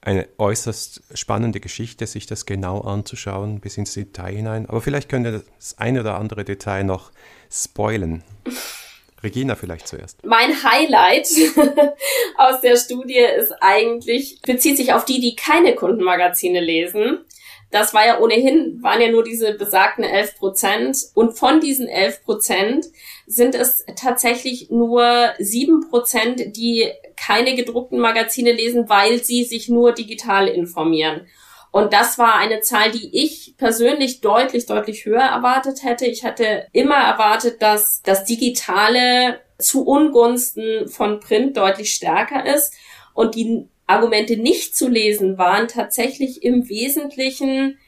eine 0.00 0.28
äußerst 0.38 1.02
spannende 1.14 1.60
Geschichte, 1.60 2.06
sich 2.06 2.26
das 2.26 2.46
genau 2.46 2.80
anzuschauen, 2.80 3.60
bis 3.60 3.76
ins 3.76 3.92
Detail 3.92 4.36
hinein. 4.36 4.66
Aber 4.66 4.80
vielleicht 4.80 5.08
könnt 5.08 5.26
ihr 5.26 5.42
das 5.58 5.76
eine 5.78 6.00
oder 6.00 6.16
andere 6.16 6.44
Detail 6.44 6.84
noch 6.84 7.10
spoilen. 7.50 8.22
Regina 9.22 9.54
vielleicht 9.54 9.88
zuerst. 9.88 10.24
Mein 10.24 10.62
Highlight 10.62 11.28
aus 12.36 12.60
der 12.60 12.76
Studie 12.76 13.18
ist 13.18 13.52
eigentlich, 13.60 14.40
bezieht 14.42 14.76
sich 14.76 14.92
auf 14.92 15.04
die, 15.04 15.20
die 15.20 15.36
keine 15.36 15.74
Kundenmagazine 15.74 16.60
lesen. 16.60 17.24
Das 17.70 17.92
war 17.92 18.06
ja 18.06 18.20
ohnehin, 18.20 18.78
waren 18.82 19.00
ja 19.00 19.10
nur 19.10 19.24
diese 19.24 19.54
besagten 19.54 20.04
11 20.04 20.36
Prozent. 20.36 20.98
Und 21.14 21.36
von 21.36 21.60
diesen 21.60 21.88
11 21.88 22.22
Prozent 22.22 22.86
sind 23.26 23.54
es 23.54 23.84
tatsächlich 23.96 24.70
nur 24.70 25.32
7 25.38 25.88
Prozent, 25.90 26.56
die 26.56 26.90
keine 27.16 27.56
gedruckten 27.56 27.98
Magazine 27.98 28.52
lesen, 28.52 28.88
weil 28.88 29.22
sie 29.24 29.44
sich 29.44 29.68
nur 29.68 29.92
digital 29.92 30.46
informieren. 30.46 31.26
Und 31.70 31.92
das 31.92 32.18
war 32.18 32.36
eine 32.36 32.60
Zahl, 32.60 32.90
die 32.90 33.10
ich 33.12 33.54
persönlich 33.58 34.20
deutlich, 34.20 34.66
deutlich 34.66 35.04
höher 35.04 35.22
erwartet 35.22 35.82
hätte. 35.82 36.06
Ich 36.06 36.22
hätte 36.24 36.66
immer 36.72 36.96
erwartet, 36.96 37.60
dass 37.60 38.02
das 38.02 38.24
Digitale 38.24 39.40
zu 39.58 39.84
Ungunsten 39.86 40.88
von 40.88 41.20
Print 41.20 41.56
deutlich 41.56 41.92
stärker 41.92 42.46
ist. 42.46 42.74
Und 43.14 43.34
die 43.34 43.68
Argumente 43.86 44.36
nicht 44.36 44.76
zu 44.76 44.88
lesen 44.88 45.38
waren 45.38 45.68
tatsächlich 45.68 46.42
im 46.42 46.68
Wesentlichen 46.68 47.78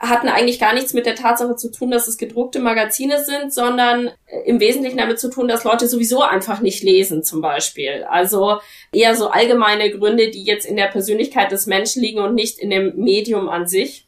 hatten 0.00 0.28
eigentlich 0.28 0.60
gar 0.60 0.74
nichts 0.74 0.92
mit 0.92 1.06
der 1.06 1.16
Tatsache 1.16 1.56
zu 1.56 1.70
tun, 1.70 1.90
dass 1.90 2.06
es 2.06 2.18
gedruckte 2.18 2.60
Magazine 2.60 3.24
sind, 3.24 3.52
sondern 3.52 4.10
äh, 4.26 4.40
im 4.46 4.60
Wesentlichen 4.60 4.98
damit 4.98 5.18
zu 5.18 5.28
tun, 5.28 5.48
dass 5.48 5.64
Leute 5.64 5.88
sowieso 5.88 6.22
einfach 6.22 6.60
nicht 6.60 6.82
lesen, 6.82 7.24
zum 7.24 7.40
Beispiel. 7.40 8.04
Also 8.08 8.60
eher 8.92 9.14
so 9.16 9.28
allgemeine 9.28 9.90
Gründe, 9.90 10.30
die 10.30 10.44
jetzt 10.44 10.66
in 10.66 10.76
der 10.76 10.86
Persönlichkeit 10.86 11.50
des 11.50 11.66
Menschen 11.66 12.02
liegen 12.02 12.20
und 12.20 12.34
nicht 12.34 12.58
in 12.58 12.70
dem 12.70 12.96
Medium 12.96 13.48
an 13.48 13.66
sich. 13.66 14.06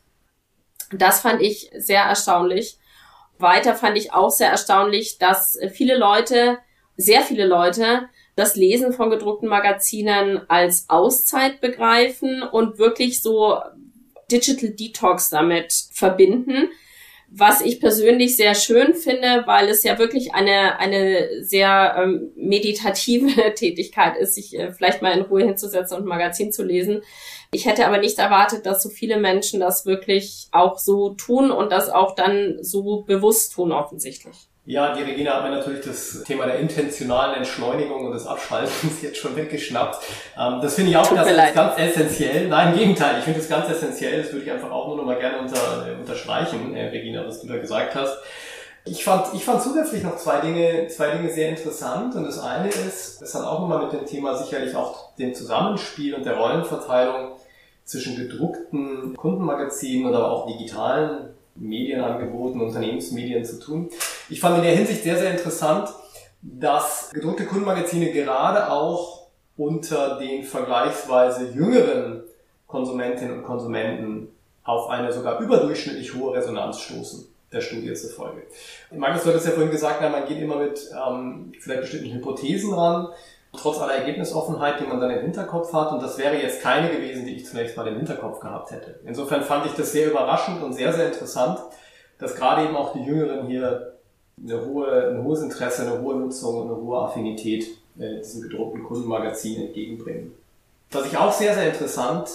Das 0.92 1.20
fand 1.20 1.40
ich 1.40 1.70
sehr 1.76 2.03
erstaunlich. 2.03 2.79
Weiter 3.38 3.74
fand 3.74 3.96
ich 3.96 4.12
auch 4.12 4.31
sehr 4.31 4.50
erstaunlich, 4.50 5.18
dass 5.18 5.59
viele 5.72 5.96
Leute, 5.96 6.59
sehr 6.96 7.22
viele 7.22 7.46
Leute, 7.46 8.09
das 8.37 8.55
Lesen 8.55 8.92
von 8.92 9.11
gedruckten 9.11 9.48
Magazinen 9.48 10.48
als 10.48 10.87
Auszeit 10.88 11.61
begreifen 11.61 12.42
und 12.42 12.79
wirklich 12.79 13.22
so 13.22 13.59
Digital 14.30 14.70
Detox 14.70 15.30
damit 15.30 15.72
verbinden, 15.92 16.70
was 17.32 17.60
ich 17.60 17.80
persönlich 17.80 18.36
sehr 18.36 18.54
schön 18.54 18.94
finde, 18.94 19.44
weil 19.46 19.68
es 19.68 19.84
ja 19.84 19.98
wirklich 19.98 20.34
eine, 20.34 20.78
eine 20.80 21.44
sehr 21.44 21.94
ähm, 21.96 22.32
meditative 22.34 23.54
Tätigkeit 23.54 24.16
ist, 24.16 24.34
sich 24.34 24.58
äh, 24.58 24.72
vielleicht 24.72 25.00
mal 25.00 25.16
in 25.16 25.22
Ruhe 25.22 25.44
hinzusetzen 25.44 25.96
und 25.96 26.04
ein 26.04 26.08
Magazin 26.08 26.50
zu 26.50 26.64
lesen. 26.64 27.02
Ich 27.52 27.66
hätte 27.66 27.86
aber 27.86 27.98
nicht 27.98 28.18
erwartet, 28.18 28.66
dass 28.66 28.82
so 28.82 28.88
viele 28.88 29.18
Menschen 29.18 29.60
das 29.60 29.86
wirklich 29.86 30.48
auch 30.50 30.78
so 30.78 31.10
tun 31.10 31.50
und 31.50 31.70
das 31.70 31.88
auch 31.88 32.14
dann 32.14 32.58
so 32.62 33.02
bewusst 33.02 33.52
tun 33.52 33.70
offensichtlich. 33.70 34.49
Ja, 34.70 34.94
die 34.94 35.02
Regina 35.02 35.35
hat 35.35 35.42
mir 35.42 35.50
natürlich 35.50 35.85
das 35.85 36.22
Thema 36.22 36.46
der 36.46 36.61
intentionalen 36.61 37.35
Entschleunigung 37.35 38.06
und 38.06 38.12
des 38.12 38.24
Abschaltens 38.24 39.02
jetzt 39.02 39.16
schon 39.16 39.35
weggeschnappt. 39.35 39.98
Ähm, 40.38 40.61
das 40.62 40.76
finde 40.76 40.92
ich 40.92 40.96
auch 40.96 41.12
ganz, 41.12 41.28
ganz, 41.52 41.76
essentiell. 41.76 42.46
Nein, 42.46 42.74
im 42.74 42.78
Gegenteil, 42.78 43.18
ich 43.18 43.24
finde 43.24 43.40
es 43.40 43.48
ganz 43.48 43.68
essentiell. 43.68 44.22
Das 44.22 44.33
würde 44.33 44.44
ich 44.44 44.52
einfach 44.52 44.70
auch 44.70 44.87
nur 44.87 44.98
noch 44.98 45.04
mal 45.04 45.18
gerne 45.18 45.38
unter, 45.38 45.88
äh, 45.88 45.98
unterstreichen, 45.98 46.76
äh, 46.76 46.87
Regina, 46.90 47.26
was 47.26 47.40
du 47.40 47.48
da 47.48 47.56
gesagt 47.56 47.96
hast. 47.96 48.16
Ich 48.85 49.02
fand, 49.02 49.35
ich 49.35 49.44
fand 49.44 49.61
zusätzlich 49.61 50.04
noch 50.04 50.16
zwei 50.18 50.38
Dinge, 50.38 50.87
zwei 50.87 51.16
Dinge 51.16 51.30
sehr 51.30 51.48
interessant. 51.48 52.14
Und 52.14 52.22
das 52.22 52.38
eine 52.38 52.68
ist, 52.68 53.20
das 53.20 53.35
hat 53.35 53.42
auch 53.42 53.59
nochmal 53.59 53.83
mit 53.83 53.92
dem 53.92 54.06
Thema 54.06 54.37
sicherlich 54.37 54.76
auch 54.76 55.16
dem 55.16 55.35
Zusammenspiel 55.35 56.14
und 56.14 56.24
der 56.24 56.37
Rollenverteilung 56.37 57.33
zwischen 57.83 58.14
gedruckten 58.14 59.16
Kundenmagazinen 59.16 60.06
oder 60.09 60.30
auch 60.30 60.46
digitalen 60.46 61.30
Medienangeboten, 61.56 62.61
Unternehmensmedien 62.61 63.44
zu 63.44 63.59
tun. 63.59 63.90
Ich 64.30 64.40
fand 64.40 64.58
in 64.58 64.62
der 64.62 64.76
Hinsicht 64.76 65.02
sehr, 65.02 65.18
sehr 65.18 65.32
interessant, 65.32 65.90
dass 66.40 67.10
gedruckte 67.12 67.46
Kundenmagazine 67.46 68.12
gerade 68.12 68.70
auch 68.70 69.26
unter 69.56 70.18
den 70.18 70.44
vergleichsweise 70.44 71.50
jüngeren 71.50 72.22
Konsumentinnen 72.66 73.38
und 73.38 73.42
Konsumenten 73.42 74.28
auf 74.62 74.88
eine 74.88 75.12
sogar 75.12 75.40
überdurchschnittlich 75.40 76.14
hohe 76.14 76.34
Resonanz 76.34 76.78
stoßen, 76.78 77.26
der 77.52 77.60
Studie 77.60 77.92
zufolge. 77.94 78.42
Markus, 78.92 79.24
du 79.24 79.30
hattest 79.30 79.46
ja 79.46 79.52
vorhin 79.52 79.72
gesagt, 79.72 80.00
man 80.00 80.26
geht 80.26 80.40
immer 80.40 80.56
mit 80.56 80.80
ähm, 80.94 81.52
vielleicht 81.58 81.82
bestimmten 81.82 82.12
Hypothesen 82.12 82.72
ran 82.72 83.08
trotz 83.52 83.80
aller 83.80 83.94
Ergebnisoffenheit, 83.94 84.80
die 84.80 84.86
man 84.86 85.00
dann 85.00 85.10
im 85.10 85.22
Hinterkopf 85.22 85.72
hat. 85.72 85.90
Und 85.92 86.02
das 86.02 86.18
wäre 86.18 86.36
jetzt 86.36 86.62
keine 86.62 86.88
gewesen, 86.88 87.26
die 87.26 87.36
ich 87.36 87.46
zunächst 87.46 87.76
mal 87.76 87.86
im 87.88 87.96
Hinterkopf 87.96 88.40
gehabt 88.40 88.70
hätte. 88.70 89.00
Insofern 89.04 89.42
fand 89.42 89.66
ich 89.66 89.72
das 89.72 89.92
sehr 89.92 90.08
überraschend 90.08 90.62
und 90.62 90.72
sehr, 90.72 90.92
sehr 90.92 91.06
interessant, 91.06 91.58
dass 92.18 92.36
gerade 92.36 92.64
eben 92.64 92.76
auch 92.76 92.92
die 92.92 93.02
Jüngeren 93.02 93.46
hier 93.48 93.96
eine 94.42 94.64
hohe, 94.64 95.11
ein 95.11 95.24
hohes 95.24 95.42
Interesse, 95.42 95.83
eine 95.83 96.00
hohe 96.00 96.16
Nutzung 96.16 96.62
und 96.62 96.68
eine 96.68 96.76
hohe 96.76 96.98
Affinität 96.98 97.66
äh, 97.98 98.18
diesem 98.18 98.42
gedruckten 98.42 98.85
Kundenmagazin 98.85 99.61
entgegenbringen. 99.66 100.33
Was 100.90 101.07
ich 101.07 101.16
auch 101.16 101.33
sehr, 101.33 101.55
sehr 101.55 101.68
interessant 101.68 102.31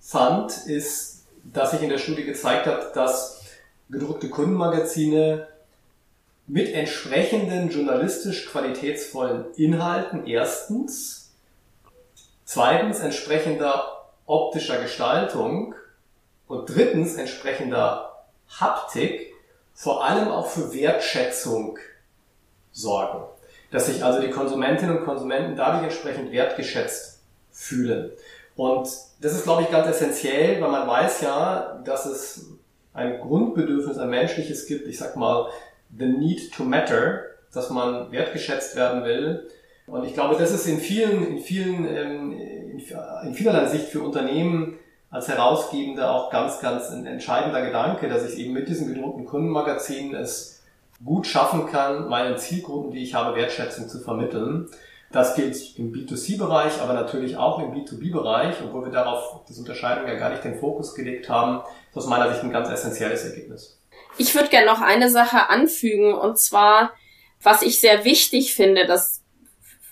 fand, 0.00 0.66
ist, 0.66 1.24
dass 1.44 1.72
sich 1.72 1.82
in 1.82 1.90
der 1.90 1.98
Studie 1.98 2.24
gezeigt 2.24 2.66
hat, 2.66 2.96
dass 2.96 3.42
gedruckte 3.90 4.28
Kundenmagazine 4.28 5.46
mit 6.48 6.72
entsprechenden 6.72 7.70
journalistisch 7.70 8.46
qualitätsvollen 8.46 9.46
Inhalten 9.56 10.26
erstens, 10.26 11.32
zweitens 12.44 13.00
entsprechender 13.00 14.06
optischer 14.26 14.80
Gestaltung 14.80 15.74
und 16.46 16.68
drittens 16.68 17.14
entsprechender 17.14 18.24
Haptik 18.48 19.34
vor 19.76 20.04
allem 20.04 20.28
auch 20.28 20.46
für 20.46 20.72
Wertschätzung 20.72 21.78
sorgen. 22.72 23.24
Dass 23.70 23.86
sich 23.86 24.02
also 24.02 24.20
die 24.20 24.30
Konsumentinnen 24.30 24.98
und 24.98 25.04
Konsumenten 25.04 25.54
dadurch 25.54 25.84
entsprechend 25.84 26.32
wertgeschätzt 26.32 27.20
fühlen. 27.52 28.10
Und 28.56 28.88
das 29.20 29.34
ist, 29.34 29.44
glaube 29.44 29.62
ich, 29.62 29.70
ganz 29.70 29.86
essentiell, 29.86 30.60
weil 30.62 30.70
man 30.70 30.88
weiß 30.88 31.20
ja, 31.20 31.82
dass 31.84 32.06
es 32.06 32.46
ein 32.94 33.20
Grundbedürfnis, 33.20 33.98
ein 33.98 34.08
menschliches 34.08 34.66
gibt, 34.66 34.88
ich 34.88 34.98
sag 34.98 35.14
mal, 35.16 35.50
the 35.96 36.06
need 36.06 36.52
to 36.52 36.64
matter, 36.64 37.24
dass 37.52 37.68
man 37.68 38.10
wertgeschätzt 38.10 38.76
werden 38.76 39.04
will. 39.04 39.46
Und 39.86 40.04
ich 40.04 40.14
glaube, 40.14 40.36
das 40.38 40.52
ist 40.52 40.66
in 40.66 40.78
vielen, 40.78 41.26
in 41.26 41.38
vielen, 41.38 41.86
ähm, 41.86 42.32
in 43.24 43.34
vielerlei 43.34 43.66
Sicht 43.66 43.88
für 43.88 44.02
Unternehmen 44.02 44.78
als 45.10 45.28
Herausgebende 45.28 46.10
auch 46.10 46.30
ganz, 46.30 46.60
ganz 46.60 46.90
ein 46.90 47.06
entscheidender 47.06 47.62
Gedanke, 47.62 48.08
dass 48.08 48.28
ich 48.28 48.38
eben 48.38 48.52
mit 48.52 48.68
diesen 48.68 48.92
gedruckten 48.92 49.24
Kundenmagazinen 49.24 50.14
es 50.14 50.62
gut 51.04 51.26
schaffen 51.26 51.66
kann, 51.66 52.08
meinen 52.08 52.38
Zielgruppen, 52.38 52.90
die 52.90 53.02
ich 53.02 53.14
habe, 53.14 53.36
Wertschätzung 53.36 53.88
zu 53.88 54.00
vermitteln. 54.00 54.68
Das 55.12 55.34
gilt 55.34 55.78
im 55.78 55.92
B2C-Bereich, 55.92 56.80
aber 56.82 56.92
natürlich 56.92 57.36
auch 57.36 57.60
im 57.60 57.72
B2B-Bereich, 57.72 58.56
obwohl 58.64 58.86
wir 58.86 58.92
darauf 58.92 59.40
das 59.46 59.58
Unterscheidung 59.58 60.08
ja 60.08 60.14
gar 60.14 60.30
nicht 60.30 60.42
den 60.42 60.58
Fokus 60.58 60.94
gelegt 60.94 61.28
haben, 61.28 61.62
ist 61.90 61.96
aus 61.96 62.06
meiner 62.06 62.30
Sicht 62.30 62.42
ein 62.42 62.50
ganz 62.50 62.68
essentielles 62.68 63.24
Ergebnis. 63.24 63.78
Ich 64.18 64.34
würde 64.34 64.48
gerne 64.48 64.66
noch 64.66 64.80
eine 64.80 65.10
Sache 65.10 65.48
anfügen, 65.48 66.14
und 66.14 66.38
zwar, 66.38 66.92
was 67.42 67.62
ich 67.62 67.80
sehr 67.80 68.04
wichtig 68.04 68.54
finde, 68.54 68.86
das, 68.86 69.22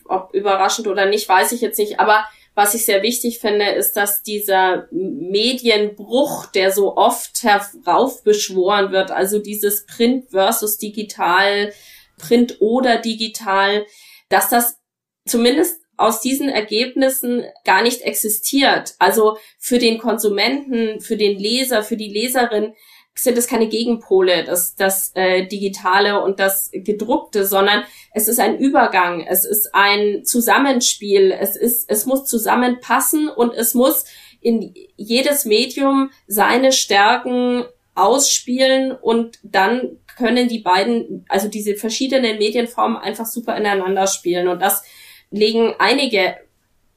ob 0.06 0.34
überraschend 0.34 0.88
oder 0.88 1.06
nicht, 1.06 1.28
weiß 1.28 1.52
ich 1.52 1.60
jetzt 1.60 1.78
nicht, 1.78 2.00
aber 2.00 2.24
was 2.54 2.74
ich 2.74 2.84
sehr 2.84 3.02
wichtig 3.02 3.40
finde, 3.40 3.70
ist, 3.70 3.94
dass 3.94 4.22
dieser 4.22 4.86
Medienbruch, 4.92 6.46
der 6.46 6.70
so 6.70 6.96
oft 6.96 7.42
heraufbeschworen 7.42 8.92
wird, 8.92 9.10
also 9.10 9.40
dieses 9.40 9.86
Print 9.86 10.30
versus 10.30 10.78
digital, 10.78 11.72
Print 12.16 12.60
oder 12.60 12.98
digital, 12.98 13.86
dass 14.28 14.48
das 14.50 14.78
zumindest 15.26 15.80
aus 15.96 16.20
diesen 16.20 16.48
Ergebnissen 16.48 17.44
gar 17.64 17.82
nicht 17.82 18.02
existiert. 18.02 18.94
Also 18.98 19.36
für 19.58 19.78
den 19.78 19.98
Konsumenten, 19.98 21.00
für 21.00 21.16
den 21.16 21.38
Leser, 21.38 21.82
für 21.82 21.96
die 21.96 22.12
Leserin 22.12 22.74
sind 23.16 23.38
es 23.38 23.46
keine 23.46 23.68
Gegenpole, 23.68 24.44
das, 24.44 24.74
das 24.74 25.12
äh, 25.14 25.46
Digitale 25.46 26.22
und 26.22 26.40
das 26.40 26.70
Gedruckte, 26.72 27.46
sondern 27.46 27.84
es 28.12 28.26
ist 28.26 28.40
ein 28.40 28.58
Übergang, 28.58 29.20
es 29.20 29.44
ist 29.44 29.74
ein 29.74 30.24
Zusammenspiel, 30.24 31.30
es 31.30 31.56
ist, 31.56 31.88
es 31.88 32.06
muss 32.06 32.24
zusammenpassen 32.26 33.28
und 33.28 33.54
es 33.54 33.74
muss 33.74 34.04
in 34.40 34.74
jedes 34.96 35.44
Medium 35.44 36.10
seine 36.26 36.72
Stärken 36.72 37.64
ausspielen 37.94 38.92
und 38.92 39.38
dann 39.42 39.98
können 40.16 40.48
die 40.48 40.58
beiden, 40.58 41.24
also 41.28 41.48
diese 41.48 41.76
verschiedenen 41.76 42.38
Medienformen 42.38 42.96
einfach 42.96 43.26
super 43.26 43.56
ineinander 43.56 44.06
spielen. 44.06 44.48
Und 44.48 44.60
das 44.60 44.82
legen 45.30 45.74
einige 45.78 46.36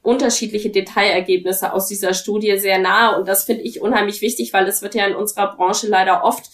unterschiedliche 0.08 0.70
Detailergebnisse 0.70 1.74
aus 1.74 1.86
dieser 1.86 2.14
Studie 2.14 2.56
sehr 2.56 2.78
nahe. 2.78 3.18
Und 3.18 3.28
das 3.28 3.44
finde 3.44 3.62
ich 3.64 3.82
unheimlich 3.82 4.22
wichtig, 4.22 4.54
weil 4.54 4.66
es 4.66 4.80
wird 4.80 4.94
ja 4.94 5.06
in 5.06 5.14
unserer 5.14 5.54
Branche 5.54 5.86
leider 5.86 6.24
oft 6.24 6.50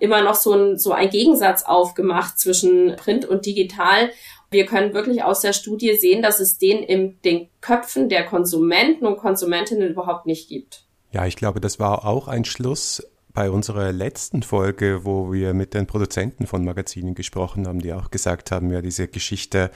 immer 0.00 0.22
noch 0.22 0.34
so 0.34 0.54
ein, 0.54 0.78
so 0.78 0.92
ein 0.92 1.10
Gegensatz 1.10 1.64
aufgemacht 1.64 2.38
zwischen 2.38 2.96
Print 2.96 3.26
und 3.26 3.44
Digital. 3.44 4.10
Wir 4.50 4.64
können 4.64 4.94
wirklich 4.94 5.22
aus 5.22 5.40
der 5.40 5.52
Studie 5.52 5.94
sehen, 5.96 6.22
dass 6.22 6.40
es 6.40 6.56
den 6.56 6.82
in 6.82 7.20
den 7.26 7.50
Köpfen 7.60 8.08
der 8.08 8.24
Konsumenten 8.24 9.04
und 9.06 9.18
Konsumentinnen 9.18 9.90
überhaupt 9.90 10.24
nicht 10.24 10.48
gibt. 10.48 10.84
Ja, 11.12 11.26
ich 11.26 11.36
glaube, 11.36 11.60
das 11.60 11.78
war 11.78 12.06
auch 12.06 12.26
ein 12.26 12.46
Schluss 12.46 13.06
bei 13.34 13.50
unserer 13.50 13.92
letzten 13.92 14.44
Folge, 14.44 15.04
wo 15.04 15.32
wir 15.32 15.54
mit 15.54 15.74
den 15.74 15.88
Produzenten 15.88 16.46
von 16.46 16.64
Magazinen 16.64 17.16
gesprochen 17.16 17.66
haben, 17.66 17.80
die 17.80 17.92
auch 17.92 18.12
gesagt 18.12 18.52
haben, 18.52 18.70
ja, 18.70 18.80
diese 18.80 19.08
Geschichte 19.08 19.72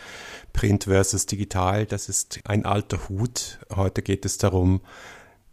Print 0.53 0.85
versus 0.85 1.27
Digital, 1.27 1.85
das 1.85 2.09
ist 2.09 2.38
ein 2.44 2.64
alter 2.64 3.09
Hut. 3.09 3.59
Heute 3.75 4.03
geht 4.03 4.25
es 4.25 4.38
darum, 4.38 4.81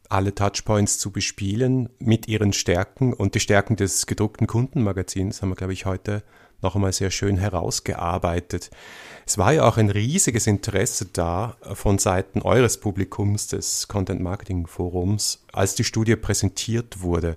alle 0.07 0.35
Touchpoints 0.35 0.99
zu 0.99 1.09
bespielen 1.09 1.89
mit 1.97 2.27
ihren 2.27 2.53
Stärken 2.53 3.11
und 3.11 3.33
die 3.33 3.39
Stärken 3.39 3.75
des 3.75 4.05
gedruckten 4.05 4.45
Kundenmagazins 4.45 5.41
haben 5.41 5.49
wir, 5.49 5.55
glaube 5.55 5.73
ich, 5.73 5.87
heute 5.87 6.21
noch 6.61 6.75
einmal 6.75 6.93
sehr 6.93 7.09
schön 7.09 7.37
herausgearbeitet. 7.37 8.69
Es 9.25 9.39
war 9.39 9.51
ja 9.53 9.67
auch 9.67 9.77
ein 9.77 9.89
riesiges 9.89 10.45
Interesse 10.45 11.07
da 11.11 11.57
von 11.73 11.97
Seiten 11.97 12.43
eures 12.43 12.79
Publikums 12.79 13.47
des 13.47 13.87
Content 13.87 14.21
Marketing 14.21 14.67
Forums, 14.67 15.43
als 15.51 15.73
die 15.73 15.83
Studie 15.83 16.15
präsentiert 16.15 17.01
wurde. 17.01 17.35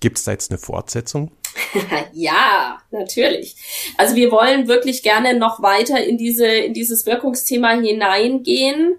Gibt 0.00 0.18
es 0.18 0.24
da 0.24 0.32
jetzt 0.32 0.50
eine 0.50 0.58
Fortsetzung? 0.58 1.32
ja, 2.12 2.78
natürlich. 2.90 3.56
Also 3.96 4.14
wir 4.14 4.30
wollen 4.30 4.68
wirklich 4.68 5.02
gerne 5.02 5.34
noch 5.34 5.62
weiter 5.62 6.02
in 6.02 6.18
diese 6.18 6.46
in 6.46 6.72
dieses 6.72 7.06
Wirkungsthema 7.06 7.70
hineingehen 7.70 8.96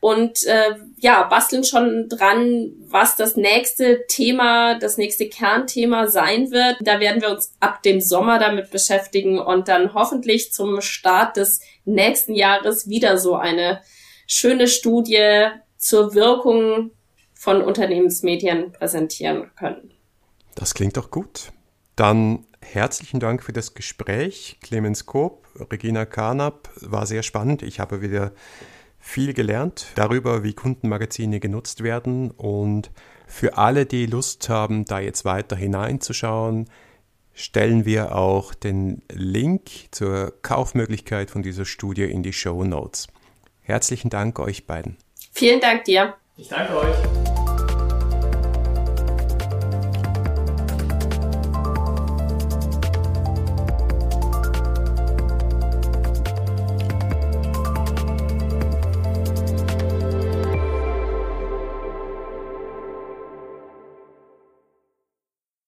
und 0.00 0.44
äh, 0.46 0.74
ja 0.98 1.22
basteln 1.22 1.64
schon 1.64 2.08
dran, 2.08 2.72
was 2.86 3.16
das 3.16 3.36
nächste 3.36 4.04
Thema, 4.08 4.78
das 4.78 4.98
nächste 4.98 5.28
Kernthema 5.28 6.08
sein 6.08 6.50
wird. 6.50 6.76
Da 6.80 7.00
werden 7.00 7.22
wir 7.22 7.30
uns 7.30 7.54
ab 7.60 7.82
dem 7.82 8.00
Sommer 8.00 8.38
damit 8.38 8.70
beschäftigen 8.70 9.38
und 9.38 9.68
dann 9.68 9.94
hoffentlich 9.94 10.52
zum 10.52 10.80
Start 10.80 11.36
des 11.36 11.60
nächsten 11.84 12.34
Jahres 12.34 12.88
wieder 12.88 13.16
so 13.16 13.36
eine 13.36 13.80
schöne 14.26 14.68
Studie 14.68 15.46
zur 15.76 16.14
Wirkung 16.14 16.90
von 17.32 17.62
Unternehmensmedien 17.62 18.72
präsentieren 18.72 19.50
können. 19.56 19.92
Das 20.54 20.74
klingt 20.74 20.96
doch 20.96 21.10
gut. 21.10 21.52
Dann 21.96 22.46
herzlichen 22.60 23.20
Dank 23.20 23.42
für 23.42 23.52
das 23.52 23.74
Gespräch. 23.74 24.58
Clemens 24.62 25.06
Koop, 25.06 25.46
Regina 25.70 26.04
Karnap, 26.04 26.70
war 26.80 27.06
sehr 27.06 27.22
spannend. 27.22 27.62
Ich 27.62 27.80
habe 27.80 28.00
wieder 28.00 28.32
viel 28.98 29.34
gelernt 29.34 29.88
darüber, 29.96 30.42
wie 30.42 30.54
Kundenmagazine 30.54 31.40
genutzt 31.40 31.82
werden. 31.82 32.30
Und 32.30 32.90
für 33.26 33.58
alle, 33.58 33.84
die 33.84 34.06
Lust 34.06 34.48
haben, 34.48 34.84
da 34.84 35.00
jetzt 35.00 35.24
weiter 35.24 35.56
hineinzuschauen, 35.56 36.68
stellen 37.34 37.84
wir 37.84 38.14
auch 38.14 38.54
den 38.54 39.02
Link 39.10 39.70
zur 39.90 40.34
Kaufmöglichkeit 40.42 41.30
von 41.30 41.42
dieser 41.42 41.64
Studie 41.64 42.04
in 42.04 42.22
die 42.22 42.32
Show 42.32 42.62
Notes. 42.62 43.08
Herzlichen 43.62 44.10
Dank 44.10 44.38
euch 44.38 44.66
beiden. 44.66 44.96
Vielen 45.32 45.60
Dank 45.60 45.84
dir. 45.84 46.14
Ich 46.36 46.48
danke 46.48 46.76
euch. 46.76 47.41